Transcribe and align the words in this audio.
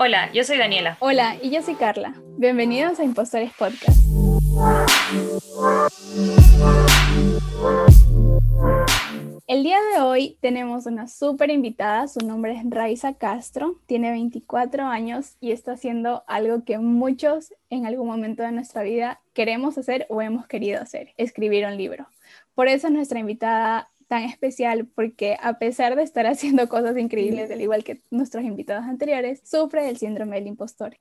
Hola, 0.00 0.30
yo 0.32 0.44
soy 0.44 0.58
Daniela. 0.58 0.96
Hola, 1.00 1.34
y 1.42 1.50
yo 1.50 1.60
soy 1.60 1.74
Carla. 1.74 2.14
Bienvenidos 2.36 3.00
a 3.00 3.04
Impostores 3.04 3.50
Podcast. 3.58 3.98
El 9.48 9.64
día 9.64 9.78
de 9.92 10.00
hoy 10.00 10.38
tenemos 10.40 10.86
una 10.86 11.08
súper 11.08 11.50
invitada, 11.50 12.06
su 12.06 12.24
nombre 12.24 12.52
es 12.52 12.62
Raiza 12.70 13.14
Castro, 13.14 13.80
tiene 13.86 14.12
24 14.12 14.86
años 14.86 15.34
y 15.40 15.50
está 15.50 15.72
haciendo 15.72 16.22
algo 16.28 16.62
que 16.62 16.78
muchos 16.78 17.52
en 17.68 17.84
algún 17.84 18.06
momento 18.06 18.44
de 18.44 18.52
nuestra 18.52 18.82
vida 18.82 19.20
queremos 19.34 19.78
hacer 19.78 20.06
o 20.10 20.22
hemos 20.22 20.46
querido 20.46 20.80
hacer, 20.80 21.12
escribir 21.16 21.66
un 21.66 21.76
libro. 21.76 22.06
Por 22.54 22.68
eso 22.68 22.86
es 22.86 22.92
nuestra 22.92 23.18
invitada 23.18 23.88
tan 24.08 24.24
especial 24.24 24.86
porque 24.94 25.36
a 25.40 25.58
pesar 25.58 25.94
de 25.94 26.02
estar 26.02 26.26
haciendo 26.26 26.68
cosas 26.68 26.96
increíbles, 26.96 27.50
al 27.50 27.60
igual 27.60 27.84
que 27.84 28.00
nuestros 28.10 28.44
invitados 28.44 28.84
anteriores, 28.86 29.40
sufre 29.44 29.84
del 29.84 29.98
síndrome 29.98 30.36
del 30.36 30.48
impostor. 30.48 30.96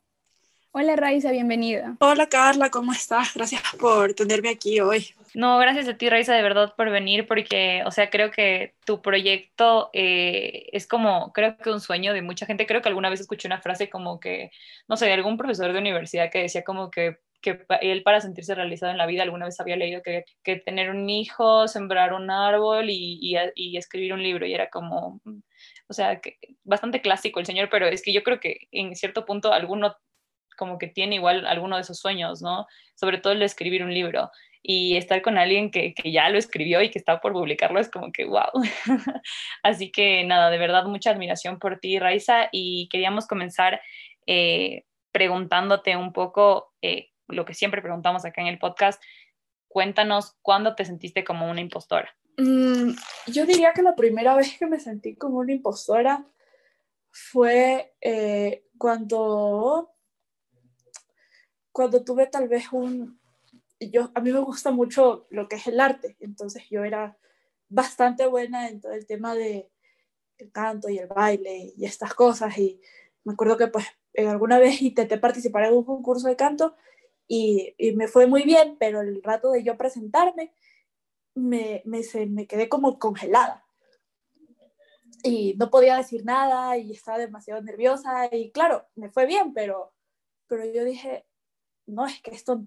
Hola 0.71 0.96
Raiza, 0.96 1.32
bienvenida. 1.32 1.96
Hola 2.00 2.29
Carla, 2.29 2.70
¿cómo 2.70 2.92
estás? 2.92 3.34
Gracias 3.34 3.64
por 3.79 4.14
tenerme 4.14 4.50
aquí 4.50 4.79
hoy. 4.79 5.07
No, 5.34 5.57
gracias 5.57 5.88
a 5.88 5.98
ti 5.98 6.10
Raiza 6.10 6.36
de 6.36 6.42
verdad 6.43 6.74
por 6.75 6.92
venir 6.92 7.25
porque, 7.25 7.82
o 7.86 7.92
sea, 7.92 8.10
creo 8.10 8.29
que 8.29 8.75
tu 8.86 9.01
proyecto 9.01 9.89
eh, 9.93 10.68
es 10.74 10.86
como, 10.86 11.32
creo 11.34 11.57
que 11.57 11.71
un 11.71 11.79
sueño 11.79 12.14
de 12.14 12.21
mucha 12.21 12.46
gente. 12.46 12.68
Creo 12.68 12.82
que 12.82 12.89
alguna 12.89 13.10
vez 13.10 13.21
escuché 13.21 13.48
una 13.48 13.62
frase 13.62 13.89
como 13.89 14.20
que, 14.20 14.51
no 14.87 14.98
sé, 14.98 15.06
de 15.06 15.14
algún 15.14 15.37
profesor 15.37 15.74
de 15.74 15.79
universidad 15.79 16.29
que 16.29 16.43
decía 16.43 16.64
como 16.64 16.92
que 16.92 17.18
él 17.82 18.04
para 18.04 18.21
sentirse 18.21 18.56
realizado 18.56 18.92
en 18.92 18.97
la 18.97 19.06
vida 19.06 19.24
alguna 19.24 19.46
vez 19.46 19.60
había 19.60 19.75
leído 19.75 20.01
que, 20.01 20.25
que 20.43 20.57
tener 20.57 20.89
un 20.89 21.10
hijo, 21.10 21.68
sembrar 21.68 22.14
un 22.14 22.29
árbol 22.32 22.89
y, 22.89 23.20
y, 23.56 23.78
escribir 23.78 24.14
un 24.14 24.23
libro 24.23 24.46
y 24.46 24.54
era 24.54 24.70
como, 24.70 25.21
o 25.87 25.93
sea, 25.93 26.20
que, 26.20 26.37
bastante 26.64 27.01
clásico 27.01 27.39
el 27.39 27.46
señor, 27.46 27.70
pero 27.70 27.87
es 27.87 28.01
que 28.01 28.14
yo 28.14 28.23
creo 28.23 28.39
que 28.39 28.68
en 28.71 28.96
cierto 28.96 29.25
punto 29.25 29.54
alguno 29.54 29.96
como 30.57 30.78
que 30.78 30.87
tiene 30.87 31.15
igual 31.15 31.46
alguno 31.46 31.75
de 31.75 31.83
esos 31.83 32.00
sueños, 32.00 32.42
¿no? 32.42 32.66
Sobre 32.95 33.20
todo 33.20 33.34
el 33.34 33.40
de 33.40 33.45
escribir 33.45 33.84
un 33.84 33.94
libro 33.94 34.31
y 34.64 34.98
estar 34.98 35.22
con 35.22 35.38
alguien 35.38 35.72
que, 35.72 35.94
que 35.94 36.12
ya 36.12 36.30
lo 36.30 36.38
escribió 36.38 36.81
y 36.81 36.90
que 36.90 37.00
está 37.00 37.22
por 37.22 37.31
publicarlo 37.31 37.80
es 37.80 37.90
como 37.90 38.12
que 38.12 38.25
wow. 38.25 38.52
Así 39.64 39.92
que 39.92 40.23
nada, 40.23 40.50
de 40.50 40.58
verdad 40.58 40.86
mucha 40.86 41.12
admiración 41.12 41.59
por 41.59 41.80
ti, 41.80 42.00
Raiza, 42.00 42.50
y 42.52 42.90
queríamos 42.90 43.28
comenzar 43.28 43.80
eh, 44.25 44.84
preguntándote 45.12 45.95
un 45.95 46.12
poco 46.12 46.73
eh, 46.81 47.09
lo 47.28 47.45
que 47.45 47.53
siempre 47.53 47.81
preguntamos 47.81 48.25
acá 48.25 48.42
en 48.42 48.47
el 48.47 48.59
podcast, 48.59 49.02
cuéntanos 49.67 50.36
cuándo 50.42 50.75
te 50.75 50.86
sentiste 50.86 51.23
como 51.23 51.50
una 51.50 51.61
impostora. 51.61 52.16
Mm, 52.38 52.92
yo 53.28 53.45
diría 53.45 53.73
que 53.73 53.81
la 53.81 53.95
primera 53.95 54.36
vez 54.38 54.58
que 54.58 54.67
me 54.67 54.80
sentí 54.80 55.16
como 55.16 55.39
una 55.39 55.53
impostora 55.53 56.25
fue 57.09 57.95
eh, 58.02 58.66
cuando, 58.78 59.92
cuando 61.72 62.03
tuve 62.03 62.28
tal 62.28 62.47
vez 62.47 62.72
un... 62.72 63.19
Yo, 63.80 64.12
a 64.16 64.22
mí 64.22 64.31
me 64.31 64.39
gusta 64.39 64.72
mucho 64.72 65.28
lo 65.30 65.47
que 65.47 65.58
es 65.58 65.67
el 65.67 65.80
arte, 65.80 66.17
entonces 66.19 66.67
yo 66.69 66.84
era 66.84 67.16
bastante 67.69 68.25
buena 68.25 68.69
en 68.69 68.81
todo 68.81 68.94
el 68.94 69.06
tema 69.06 69.36
de 69.36 69.69
el 70.39 70.52
canto 70.52 70.89
y 70.89 70.97
el 70.97 71.08
baile 71.08 71.73
y 71.75 71.86
estas 71.86 72.14
cosas 72.14 72.58
y 72.58 72.80
me 73.23 73.34
acuerdo 73.34 73.58
que 73.58 73.67
pues 73.67 73.86
alguna 74.17 74.58
vez 74.58 74.81
intenté 74.81 75.17
participar 75.17 75.66
en 75.66 75.73
un 75.73 75.84
concurso 75.84 76.28
de 76.28 76.36
canto 76.36 76.75
y, 77.28 77.75
me 77.95 78.08
fue 78.08 78.28
muy 78.28 78.44
bien, 78.44 78.78
pero 78.80 79.02
el 79.02 79.22
rato 79.23 79.52
de 79.52 79.64
yo 79.64 79.78
presentarme 79.78 80.53
me, 81.36 81.81
me, 81.86 82.03
se, 82.03 82.25
me 82.25 82.47
quedé 82.47 82.69
como 82.69 83.00
congelada 83.00 83.66
y 85.23 85.56
no 85.58 85.69
podía 85.69 85.97
decir 85.97 86.23
nada 86.25 86.78
y 86.78 86.92
estaba 86.92 87.17
demasiado 87.17 87.61
nerviosa 87.61 88.30
y 88.31 88.52
claro, 88.52 88.88
me 88.95 89.09
fue 89.09 89.25
bien, 89.25 89.53
pero, 89.53 89.94
pero 90.47 90.66
yo 90.66 90.84
dije, 90.86 91.25
no, 91.86 92.06
es 92.06 92.22
que 92.22 92.31
esto 92.31 92.64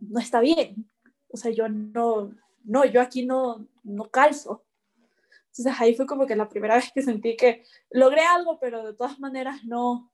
no 0.00 0.20
está 0.20 0.40
bien. 0.40 0.90
O 1.28 1.36
sea, 1.36 1.50
yo 1.50 1.68
no, 1.68 2.34
no, 2.64 2.84
yo 2.84 3.00
aquí 3.00 3.24
no, 3.24 3.66
no 3.82 4.10
calzo. 4.10 4.64
Entonces 5.46 5.74
ahí 5.80 5.94
fue 5.94 6.06
como 6.06 6.26
que 6.26 6.36
la 6.36 6.48
primera 6.48 6.76
vez 6.76 6.90
que 6.92 7.02
sentí 7.02 7.36
que 7.36 7.64
logré 7.90 8.22
algo, 8.22 8.58
pero 8.58 8.84
de 8.84 8.94
todas 8.94 9.18
maneras 9.18 9.64
no, 9.64 10.11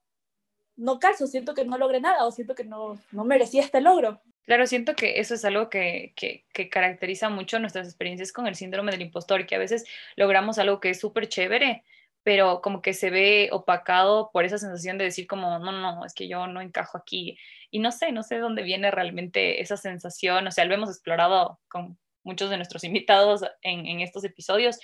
no 0.79 0.99
calzo, 0.99 1.27
siento 1.27 1.53
que 1.53 1.65
no 1.65 1.77
logré 1.77 1.99
nada 1.99 2.25
o 2.25 2.31
siento 2.31 2.55
que 2.55 2.63
no, 2.63 2.97
no 3.11 3.25
merecía 3.25 3.61
este 3.61 3.81
logro. 3.81 4.21
Claro, 4.45 4.65
siento 4.65 4.95
que 4.95 5.19
eso 5.19 5.35
es 5.35 5.45
algo 5.45 5.69
que, 5.69 6.13
que, 6.15 6.45
que, 6.53 6.69
caracteriza 6.69 7.29
mucho 7.29 7.59
nuestras 7.59 7.87
experiencias 7.87 8.31
con 8.31 8.47
el 8.47 8.55
síndrome 8.55 8.91
del 8.91 9.03
impostor, 9.03 9.45
que 9.45 9.55
a 9.55 9.59
veces 9.59 9.85
logramos 10.15 10.57
algo 10.57 10.79
que 10.79 10.89
es 10.89 10.99
súper 10.99 11.27
chévere, 11.27 11.83
pero 12.23 12.61
como 12.61 12.81
que 12.81 12.93
se 12.93 13.09
ve 13.09 13.49
opacado 13.51 14.31
por 14.31 14.45
esa 14.45 14.57
sensación 14.57 14.97
de 14.97 15.05
decir 15.05 15.27
como, 15.27 15.59
no, 15.59 15.71
no, 15.71 16.05
es 16.05 16.13
que 16.13 16.27
yo 16.27 16.47
no 16.47 16.61
encajo 16.61 16.97
aquí. 16.97 17.37
Y 17.69 17.79
no 17.79 17.91
sé, 17.91 18.11
no 18.11 18.23
sé 18.23 18.37
dónde 18.37 18.63
viene 18.63 18.89
realmente 18.89 19.61
esa 19.61 19.77
sensación, 19.77 20.47
o 20.47 20.51
sea, 20.51 20.65
lo 20.65 20.73
hemos 20.73 20.89
explorado 20.89 21.59
con 21.67 21.99
muchos 22.23 22.49
de 22.49 22.57
nuestros 22.57 22.83
invitados 22.85 23.43
en, 23.61 23.85
en 23.85 24.01
estos 24.01 24.23
episodios, 24.23 24.79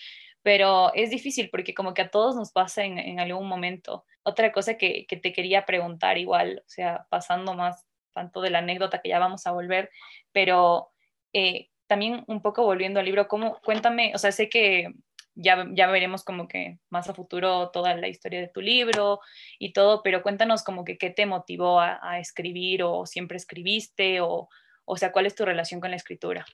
pero 0.45 0.94
es 0.94 1.09
difícil 1.09 1.50
porque 1.50 1.73
como 1.73 1.95
que 1.95 2.03
a 2.03 2.11
todos 2.11 2.35
nos 2.35 2.51
pasa 2.51 2.83
en, 2.83 3.19
algún 3.19 3.47
momento. 3.47 4.06
Otra 4.22 4.51
cosa 4.51 4.78
que, 4.78 5.07
que, 5.07 5.17
te 5.17 5.33
quería 5.33 5.66
preguntar 5.66 6.19
igual, 6.19 6.61
o 6.63 6.69
sea, 6.69 7.07
pasando 7.09 7.56
más 7.56 7.83
tanto 8.13 8.41
de 8.41 8.51
la 8.51 8.59
anécdota 8.59 9.01
que 9.01 9.09
ya 9.09 9.17
vamos 9.17 9.47
a 9.47 9.53
volver, 9.53 9.89
pero 10.31 10.91
eh, 11.34 11.69
también 11.88 12.23
un 12.28 12.44
poco 12.44 12.63
volviendo 12.63 13.00
al 13.00 13.07
libro, 13.07 13.28
¿cómo, 13.28 13.59
cuéntame, 13.66 14.11
o 14.13 14.19
sea, 14.19 14.31
sé 14.31 14.47
que 14.47 14.94
ya, 15.34 15.66
ya 15.72 15.88
veremos 15.88 16.23
como 16.23 16.47
que 16.47 16.78
más 16.91 17.09
a 17.09 17.16
futuro 17.16 17.72
toda 17.72 17.95
la 17.95 18.07
historia 18.07 18.39
de 18.39 18.47
tu 18.47 18.61
libro 18.61 19.22
y 19.57 19.73
todo, 19.73 20.03
pero 20.03 20.22
cuéntanos 20.22 20.63
como 20.63 20.85
que 20.85 21.00
qué 21.00 21.09
te 21.09 21.25
motivó 21.25 21.79
a, 21.79 22.00
a 22.03 22.19
escribir 22.19 22.84
o 22.84 23.07
siempre 23.07 23.38
escribiste 23.38 24.22
o, 24.22 24.47
o 24.85 24.95
sea, 24.95 25.11
¿cuál 25.11 25.25
es 25.25 25.34
tu 25.34 25.44
relación 25.44 25.81
con 25.81 25.89
la 25.89 25.97
escritura? 25.97 26.45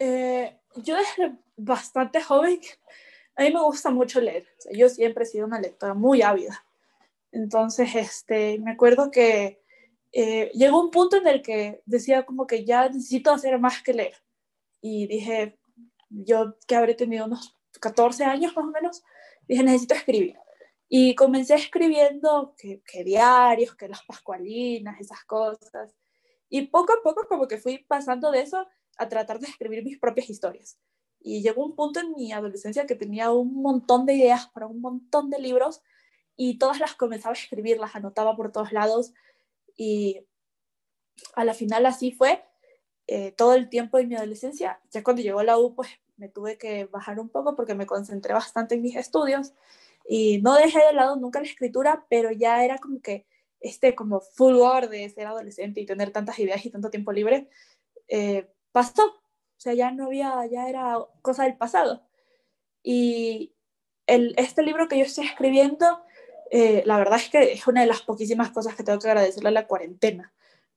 Eh, 0.00 0.56
yo 0.82 0.96
desde 0.96 1.36
bastante 1.56 2.22
joven, 2.22 2.60
a 3.36 3.42
mí 3.42 3.52
me 3.52 3.62
gusta 3.62 3.90
mucho 3.90 4.20
leer. 4.20 4.46
O 4.58 4.60
sea, 4.62 4.72
yo 4.72 4.88
siempre 4.88 5.24
he 5.24 5.26
sido 5.26 5.46
una 5.46 5.60
lectora 5.60 5.94
muy 5.94 6.22
ávida. 6.22 6.64
Entonces, 7.32 7.94
este, 7.94 8.58
me 8.58 8.72
acuerdo 8.72 9.10
que 9.10 9.62
eh, 10.12 10.50
llegó 10.54 10.80
un 10.80 10.90
punto 10.90 11.16
en 11.16 11.26
el 11.26 11.42
que 11.42 11.82
decía 11.86 12.24
como 12.24 12.46
que 12.46 12.64
ya 12.64 12.88
necesito 12.88 13.30
hacer 13.30 13.58
más 13.58 13.82
que 13.82 13.94
leer. 13.94 14.16
Y 14.80 15.06
dije, 15.06 15.58
yo 16.08 16.56
que 16.66 16.76
habré 16.76 16.94
tenido 16.94 17.26
unos 17.26 17.56
14 17.80 18.24
años 18.24 18.56
más 18.56 18.64
o 18.64 18.70
menos, 18.70 19.02
dije, 19.46 19.62
necesito 19.62 19.94
escribir. 19.94 20.36
Y 20.88 21.14
comencé 21.14 21.54
escribiendo 21.54 22.54
que, 22.56 22.82
que 22.82 23.04
diarios, 23.04 23.76
que 23.76 23.88
las 23.88 24.02
pascualinas, 24.04 25.00
esas 25.00 25.22
cosas. 25.24 25.94
Y 26.48 26.62
poco 26.68 26.94
a 26.94 27.02
poco 27.02 27.26
como 27.28 27.46
que 27.46 27.58
fui 27.58 27.78
pasando 27.86 28.30
de 28.30 28.40
eso 28.40 28.66
a 28.98 29.08
tratar 29.08 29.38
de 29.38 29.46
escribir 29.46 29.84
mis 29.84 29.98
propias 29.98 30.28
historias. 30.28 30.78
Y 31.20 31.42
llegó 31.42 31.64
un 31.64 31.74
punto 31.74 32.00
en 32.00 32.12
mi 32.12 32.32
adolescencia 32.32 32.86
que 32.86 32.94
tenía 32.94 33.30
un 33.30 33.54
montón 33.62 34.06
de 34.06 34.14
ideas 34.14 34.48
para 34.48 34.66
un 34.66 34.80
montón 34.80 35.30
de 35.30 35.38
libros 35.38 35.82
y 36.36 36.58
todas 36.58 36.78
las 36.78 36.94
comenzaba 36.94 37.34
a 37.34 37.38
escribir, 37.38 37.78
las 37.78 37.96
anotaba 37.96 38.36
por 38.36 38.52
todos 38.52 38.72
lados 38.72 39.12
y 39.76 40.24
a 41.34 41.44
la 41.44 41.54
final 41.54 41.86
así 41.86 42.12
fue 42.12 42.44
eh, 43.06 43.32
todo 43.32 43.54
el 43.54 43.68
tiempo 43.68 43.98
de 43.98 44.06
mi 44.06 44.14
adolescencia. 44.14 44.80
Ya 44.90 45.02
cuando 45.02 45.22
llegó 45.22 45.42
la 45.42 45.58
U, 45.58 45.74
pues 45.74 45.88
me 46.16 46.28
tuve 46.28 46.58
que 46.58 46.84
bajar 46.86 47.18
un 47.18 47.28
poco 47.28 47.56
porque 47.56 47.74
me 47.74 47.86
concentré 47.86 48.34
bastante 48.34 48.74
en 48.74 48.82
mis 48.82 48.96
estudios 48.96 49.52
y 50.08 50.40
no 50.42 50.54
dejé 50.54 50.78
de 50.84 50.92
lado 50.92 51.16
nunca 51.16 51.40
la 51.40 51.46
escritura, 51.46 52.06
pero 52.08 52.30
ya 52.32 52.64
era 52.64 52.78
como 52.78 53.00
que 53.00 53.26
este 53.60 53.94
como 53.94 54.20
fulgor 54.20 54.88
de 54.88 55.08
ser 55.10 55.26
adolescente 55.26 55.80
y 55.80 55.86
tener 55.86 56.10
tantas 56.12 56.38
ideas 56.38 56.64
y 56.64 56.70
tanto 56.70 56.90
tiempo 56.90 57.12
libre, 57.12 57.48
eh, 58.08 58.48
pasó, 58.72 59.04
o 59.04 59.60
sea, 59.60 59.74
ya 59.74 59.90
no 59.90 60.06
había, 60.06 60.46
ya 60.46 60.68
era 60.68 60.98
cosa 61.22 61.44
del 61.44 61.56
pasado. 61.56 62.02
Y 62.82 63.54
el, 64.06 64.34
este 64.36 64.62
libro 64.62 64.88
que 64.88 64.98
yo 64.98 65.04
estoy 65.04 65.26
escribiendo, 65.26 66.02
eh, 66.50 66.82
la 66.86 66.98
verdad 66.98 67.18
es 67.18 67.28
que 67.28 67.52
es 67.52 67.66
una 67.66 67.82
de 67.82 67.86
las 67.88 68.02
poquísimas 68.02 68.50
cosas 68.50 68.74
que 68.74 68.84
tengo 68.84 68.98
que 68.98 69.08
agradecerle 69.08 69.48
a 69.50 69.52
la 69.52 69.66
cuarentena, 69.66 70.32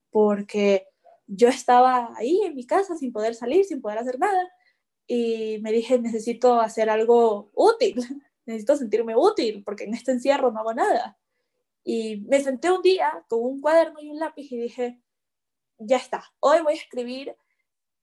porque 0.09 0.87
yo 1.27 1.47
estaba 1.47 2.13
ahí 2.17 2.41
en 2.43 2.55
mi 2.55 2.65
casa 2.65 2.95
sin 2.97 3.13
poder 3.13 3.35
salir, 3.35 3.65
sin 3.65 3.81
poder 3.81 3.99
hacer 3.99 4.19
nada, 4.19 4.51
y 5.07 5.59
me 5.61 5.71
dije, 5.71 5.99
necesito 5.99 6.59
hacer 6.59 6.89
algo 6.89 7.51
útil, 7.53 7.95
necesito 8.45 8.75
sentirme 8.77 9.15
útil, 9.15 9.63
porque 9.63 9.83
en 9.85 9.93
este 9.93 10.11
encierro 10.11 10.51
no 10.51 10.59
hago 10.59 10.73
nada. 10.73 11.17
Y 11.83 12.21
me 12.27 12.41
senté 12.41 12.71
un 12.71 12.81
día 12.81 13.25
con 13.27 13.43
un 13.43 13.61
cuaderno 13.61 13.99
y 14.01 14.09
un 14.09 14.19
lápiz 14.19 14.51
y 14.51 14.57
dije, 14.57 15.01
ya 15.77 15.97
está, 15.97 16.23
hoy 16.39 16.61
voy 16.61 16.73
a 16.73 16.75
escribir 16.77 17.35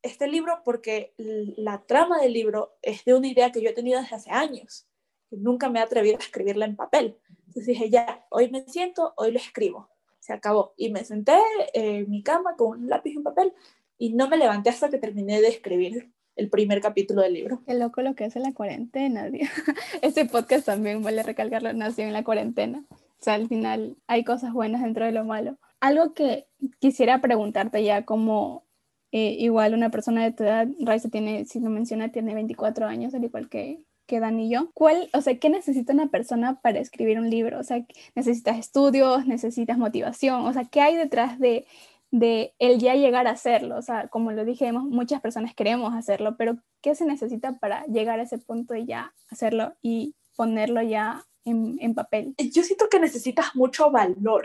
este 0.02 0.28
libro 0.28 0.62
porque 0.64 1.14
la 1.16 1.82
trama 1.86 2.20
del 2.20 2.32
libro 2.32 2.76
es 2.82 3.04
de 3.04 3.14
una 3.14 3.28
idea 3.28 3.52
que 3.52 3.62
yo 3.62 3.70
he 3.70 3.74
tenido 3.74 4.00
desde 4.00 4.16
hace 4.16 4.30
años. 4.30 4.86
Nunca 5.30 5.68
me 5.68 5.80
he 5.80 5.82
atrevido 5.82 6.16
a 6.16 6.20
escribirla 6.20 6.64
en 6.64 6.76
papel. 6.76 7.18
Entonces 7.46 7.66
dije, 7.66 7.90
ya, 7.90 8.26
hoy 8.30 8.50
me 8.50 8.64
siento, 8.64 9.14
hoy 9.16 9.32
lo 9.32 9.38
escribo. 9.38 9.90
Se 10.20 10.32
acabó. 10.32 10.74
Y 10.76 10.90
me 10.90 11.04
senté 11.04 11.38
en 11.74 12.08
mi 12.08 12.22
cama 12.22 12.56
con 12.56 12.80
un 12.80 12.88
lápiz 12.88 13.12
y 13.12 13.16
un 13.16 13.24
papel 13.24 13.52
y 13.98 14.14
no 14.14 14.28
me 14.28 14.36
levanté 14.36 14.70
hasta 14.70 14.88
que 14.88 14.98
terminé 14.98 15.40
de 15.40 15.48
escribir 15.48 16.12
el 16.36 16.48
primer 16.48 16.80
capítulo 16.80 17.22
del 17.22 17.34
libro. 17.34 17.62
Qué 17.66 17.74
loco 17.74 18.00
lo 18.00 18.14
que 18.14 18.24
es 18.24 18.36
en 18.36 18.44
la 18.44 18.54
cuarentena. 18.54 19.28
Este 20.02 20.24
podcast 20.24 20.66
también 20.66 21.02
vale 21.02 21.22
recalcarlo, 21.24 21.72
nació 21.72 22.04
en 22.04 22.12
la 22.12 22.22
cuarentena. 22.22 22.84
O 22.90 23.22
sea, 23.22 23.34
al 23.34 23.48
final 23.48 23.96
hay 24.06 24.22
cosas 24.22 24.52
buenas 24.52 24.82
dentro 24.82 25.04
de 25.04 25.12
lo 25.12 25.24
malo. 25.24 25.58
Algo 25.80 26.14
que 26.14 26.46
quisiera 26.78 27.20
preguntarte 27.20 27.82
ya 27.82 28.04
como 28.04 28.67
eh, 29.10 29.36
igual 29.38 29.74
una 29.74 29.90
persona 29.90 30.22
de 30.22 30.32
tu 30.32 30.44
edad, 30.44 30.68
Raiza 30.80 31.08
tiene, 31.08 31.46
si 31.46 31.60
lo 31.60 31.70
menciona, 31.70 32.12
tiene 32.12 32.34
24 32.34 32.86
años, 32.86 33.14
al 33.14 33.24
igual 33.24 33.48
que, 33.48 33.84
que 34.06 34.20
Dan 34.20 34.38
y 34.38 34.50
yo. 34.50 34.70
¿Cuál, 34.74 35.08
o 35.14 35.20
sea, 35.22 35.38
qué 35.38 35.48
necesita 35.48 35.92
una 35.92 36.08
persona 36.08 36.60
para 36.60 36.78
escribir 36.78 37.18
un 37.18 37.30
libro? 37.30 37.58
O 37.58 37.62
sea, 37.62 37.86
necesitas 38.14 38.58
estudios, 38.58 39.26
necesitas 39.26 39.78
motivación, 39.78 40.46
o 40.46 40.52
sea, 40.52 40.64
¿qué 40.64 40.82
hay 40.82 40.96
detrás 40.96 41.38
de, 41.38 41.66
de 42.10 42.54
el 42.58 42.78
ya 42.78 42.94
llegar 42.96 43.26
a 43.26 43.32
hacerlo? 43.32 43.78
O 43.78 43.82
sea, 43.82 44.08
como 44.08 44.32
lo 44.32 44.44
dijimos, 44.44 44.84
muchas 44.84 45.22
personas 45.22 45.54
queremos 45.54 45.94
hacerlo, 45.94 46.36
pero 46.36 46.58
¿qué 46.82 46.94
se 46.94 47.06
necesita 47.06 47.58
para 47.58 47.86
llegar 47.86 48.20
a 48.20 48.24
ese 48.24 48.38
punto 48.38 48.74
de 48.74 48.84
ya 48.84 49.14
hacerlo 49.30 49.74
y 49.80 50.14
ponerlo 50.36 50.82
ya 50.82 51.24
en, 51.46 51.78
en 51.80 51.94
papel? 51.94 52.34
Yo 52.52 52.62
siento 52.62 52.88
que 52.90 53.00
necesitas 53.00 53.54
mucho 53.54 53.90
valor, 53.90 54.42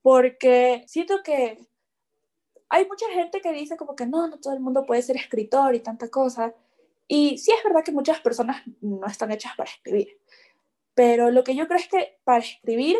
porque 0.00 0.84
siento 0.86 1.16
que 1.22 1.67
hay 2.70 2.86
mucha 2.86 3.06
gente 3.12 3.40
que 3.40 3.52
dice 3.52 3.76
como 3.76 3.96
que 3.96 4.06
no, 4.06 4.26
no 4.26 4.38
todo 4.38 4.52
el 4.52 4.60
mundo 4.60 4.84
puede 4.84 5.02
ser 5.02 5.16
escritor 5.16 5.74
y 5.74 5.80
tanta 5.80 6.08
cosa. 6.08 6.54
Y 7.06 7.38
sí 7.38 7.52
es 7.52 7.64
verdad 7.64 7.82
que 7.82 7.92
muchas 7.92 8.20
personas 8.20 8.62
no 8.80 9.06
están 9.06 9.32
hechas 9.32 9.52
para 9.56 9.70
escribir. 9.70 10.18
Pero 10.94 11.30
lo 11.30 11.44
que 11.44 11.54
yo 11.54 11.66
creo 11.66 11.78
es 11.78 11.88
que 11.88 12.18
para 12.24 12.40
escribir, 12.40 12.98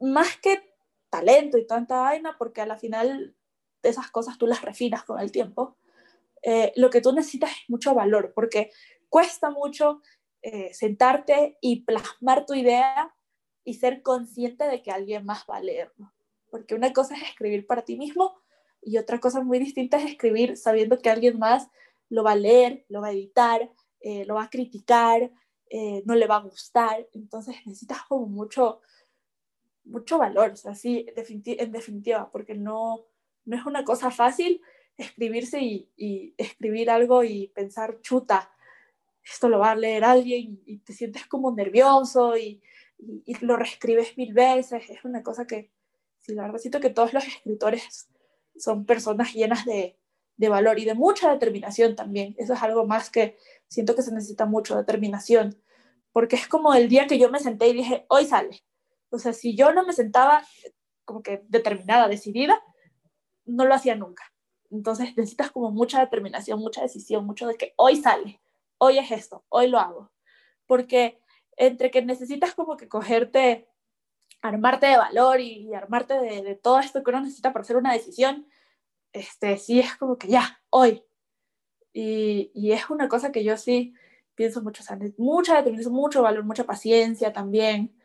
más 0.00 0.36
que 0.38 0.74
talento 1.10 1.58
y 1.58 1.66
tanta 1.66 2.00
vaina, 2.00 2.36
porque 2.38 2.60
a 2.60 2.66
la 2.66 2.78
final 2.78 3.36
esas 3.82 4.10
cosas 4.10 4.38
tú 4.38 4.46
las 4.46 4.62
refinas 4.62 5.04
con 5.04 5.20
el 5.20 5.30
tiempo, 5.30 5.76
eh, 6.42 6.72
lo 6.76 6.90
que 6.90 7.00
tú 7.00 7.12
necesitas 7.12 7.50
es 7.50 7.68
mucho 7.68 7.94
valor, 7.94 8.32
porque 8.34 8.70
cuesta 9.08 9.50
mucho 9.50 10.00
eh, 10.42 10.72
sentarte 10.72 11.58
y 11.60 11.84
plasmar 11.84 12.46
tu 12.46 12.54
idea 12.54 13.14
y 13.64 13.74
ser 13.74 14.02
consciente 14.02 14.64
de 14.64 14.82
que 14.82 14.90
alguien 14.90 15.24
más 15.24 15.44
va 15.50 15.56
a 15.56 15.62
leerlo. 15.62 16.12
Porque 16.50 16.74
una 16.74 16.92
cosa 16.92 17.14
es 17.16 17.22
escribir 17.22 17.66
para 17.66 17.84
ti 17.84 17.96
mismo 17.96 18.43
y 18.84 18.98
otra 18.98 19.20
cosa 19.20 19.42
muy 19.42 19.58
distinta 19.58 19.96
es 19.98 20.10
escribir 20.10 20.56
sabiendo 20.56 20.98
que 20.98 21.10
alguien 21.10 21.38
más 21.38 21.68
lo 22.08 22.22
va 22.22 22.32
a 22.32 22.36
leer, 22.36 22.84
lo 22.88 23.00
va 23.00 23.08
a 23.08 23.12
editar, 23.12 23.70
eh, 24.00 24.24
lo 24.26 24.34
va 24.34 24.44
a 24.44 24.50
criticar, 24.50 25.30
eh, 25.70 26.02
no 26.04 26.14
le 26.14 26.26
va 26.26 26.36
a 26.36 26.42
gustar. 26.42 27.08
Entonces 27.12 27.56
necesitas 27.66 28.02
como 28.08 28.26
mucho, 28.26 28.80
mucho 29.84 30.18
valor, 30.18 30.52
o 30.52 30.56
sea, 30.56 30.74
sí, 30.74 31.06
en 31.16 31.72
definitiva, 31.72 32.30
porque 32.30 32.54
no, 32.54 33.06
no 33.44 33.56
es 33.56 33.66
una 33.66 33.84
cosa 33.84 34.10
fácil 34.10 34.60
escribirse 34.96 35.60
y, 35.60 36.34
escribir 36.36 36.90
algo 36.90 37.24
y 37.24 37.48
pensar, 37.48 38.00
chuta, 38.00 38.52
esto 39.24 39.48
lo 39.48 39.58
va 39.58 39.72
a 39.72 39.76
leer 39.76 40.04
alguien 40.04 40.60
y, 40.66 40.78
te 40.78 40.92
sientes 40.92 41.26
como 41.26 41.52
nervioso 41.52 42.36
y, 42.36 42.62
y, 42.98 43.44
lo 43.44 43.56
reescribes 43.56 44.16
mil 44.16 44.32
veces. 44.34 44.88
Es 44.90 45.04
una 45.04 45.22
cosa 45.22 45.46
que, 45.46 45.70
sí, 46.20 46.34
la 46.34 46.42
verdad, 46.42 46.58
siento 46.58 46.80
que 46.80 46.90
todos 46.90 47.12
los 47.12 47.26
escritores 47.26 48.08
son 48.56 48.84
personas 48.86 49.32
llenas 49.32 49.64
de, 49.64 49.98
de 50.36 50.48
valor 50.48 50.78
y 50.78 50.84
de 50.84 50.94
mucha 50.94 51.32
determinación 51.32 51.94
también. 51.96 52.34
Eso 52.38 52.54
es 52.54 52.62
algo 52.62 52.86
más 52.86 53.10
que 53.10 53.36
siento 53.68 53.94
que 53.94 54.02
se 54.02 54.12
necesita 54.12 54.46
mucho, 54.46 54.76
determinación, 54.76 55.60
porque 56.12 56.36
es 56.36 56.48
como 56.48 56.74
el 56.74 56.88
día 56.88 57.06
que 57.06 57.18
yo 57.18 57.30
me 57.30 57.40
senté 57.40 57.68
y 57.68 57.74
dije, 57.74 58.06
hoy 58.08 58.26
sale. 58.26 58.62
O 59.10 59.18
sea, 59.18 59.32
si 59.32 59.56
yo 59.56 59.72
no 59.72 59.84
me 59.84 59.92
sentaba 59.92 60.44
como 61.04 61.22
que 61.22 61.44
determinada, 61.48 62.08
decidida, 62.08 62.62
no 63.44 63.64
lo 63.64 63.74
hacía 63.74 63.94
nunca. 63.94 64.32
Entonces 64.70 65.16
necesitas 65.16 65.50
como 65.50 65.70
mucha 65.70 66.00
determinación, 66.00 66.60
mucha 66.60 66.82
decisión, 66.82 67.26
mucho 67.26 67.46
de 67.46 67.56
que 67.56 67.74
hoy 67.76 67.96
sale, 67.96 68.40
hoy 68.78 68.98
es 68.98 69.10
esto, 69.10 69.44
hoy 69.48 69.68
lo 69.68 69.78
hago. 69.78 70.10
Porque 70.66 71.20
entre 71.56 71.90
que 71.90 72.02
necesitas 72.02 72.54
como 72.54 72.76
que 72.76 72.88
cogerte 72.88 73.68
armarte 74.44 74.86
de 74.86 74.98
valor 74.98 75.40
y, 75.40 75.72
armarte 75.74 76.14
de, 76.20 76.54
todo 76.54 76.78
esto 76.78 77.02
que 77.02 77.10
uno 77.10 77.22
necesita 77.22 77.52
para 77.52 77.62
hacer 77.62 77.78
una 77.78 77.94
decisión, 77.94 78.46
este, 79.12 79.56
sí 79.56 79.80
es 79.80 79.96
como 79.96 80.18
que 80.18 80.28
ya, 80.28 80.60
hoy. 80.68 81.02
Y, 81.94 82.50
y 82.54 82.72
es 82.72 82.90
una 82.90 83.08
cosa 83.08 83.32
que 83.32 83.42
yo 83.42 83.56
sí 83.56 83.94
pienso 84.34 84.62
mucho, 84.62 84.82
o 84.82 84.86
sea, 84.86 84.98
mucha 85.16 85.56
determinación, 85.56 85.94
mucho 85.94 86.22
valor, 86.22 86.44
mucha 86.44 86.64
paciencia 86.64 87.32
también, 87.32 87.96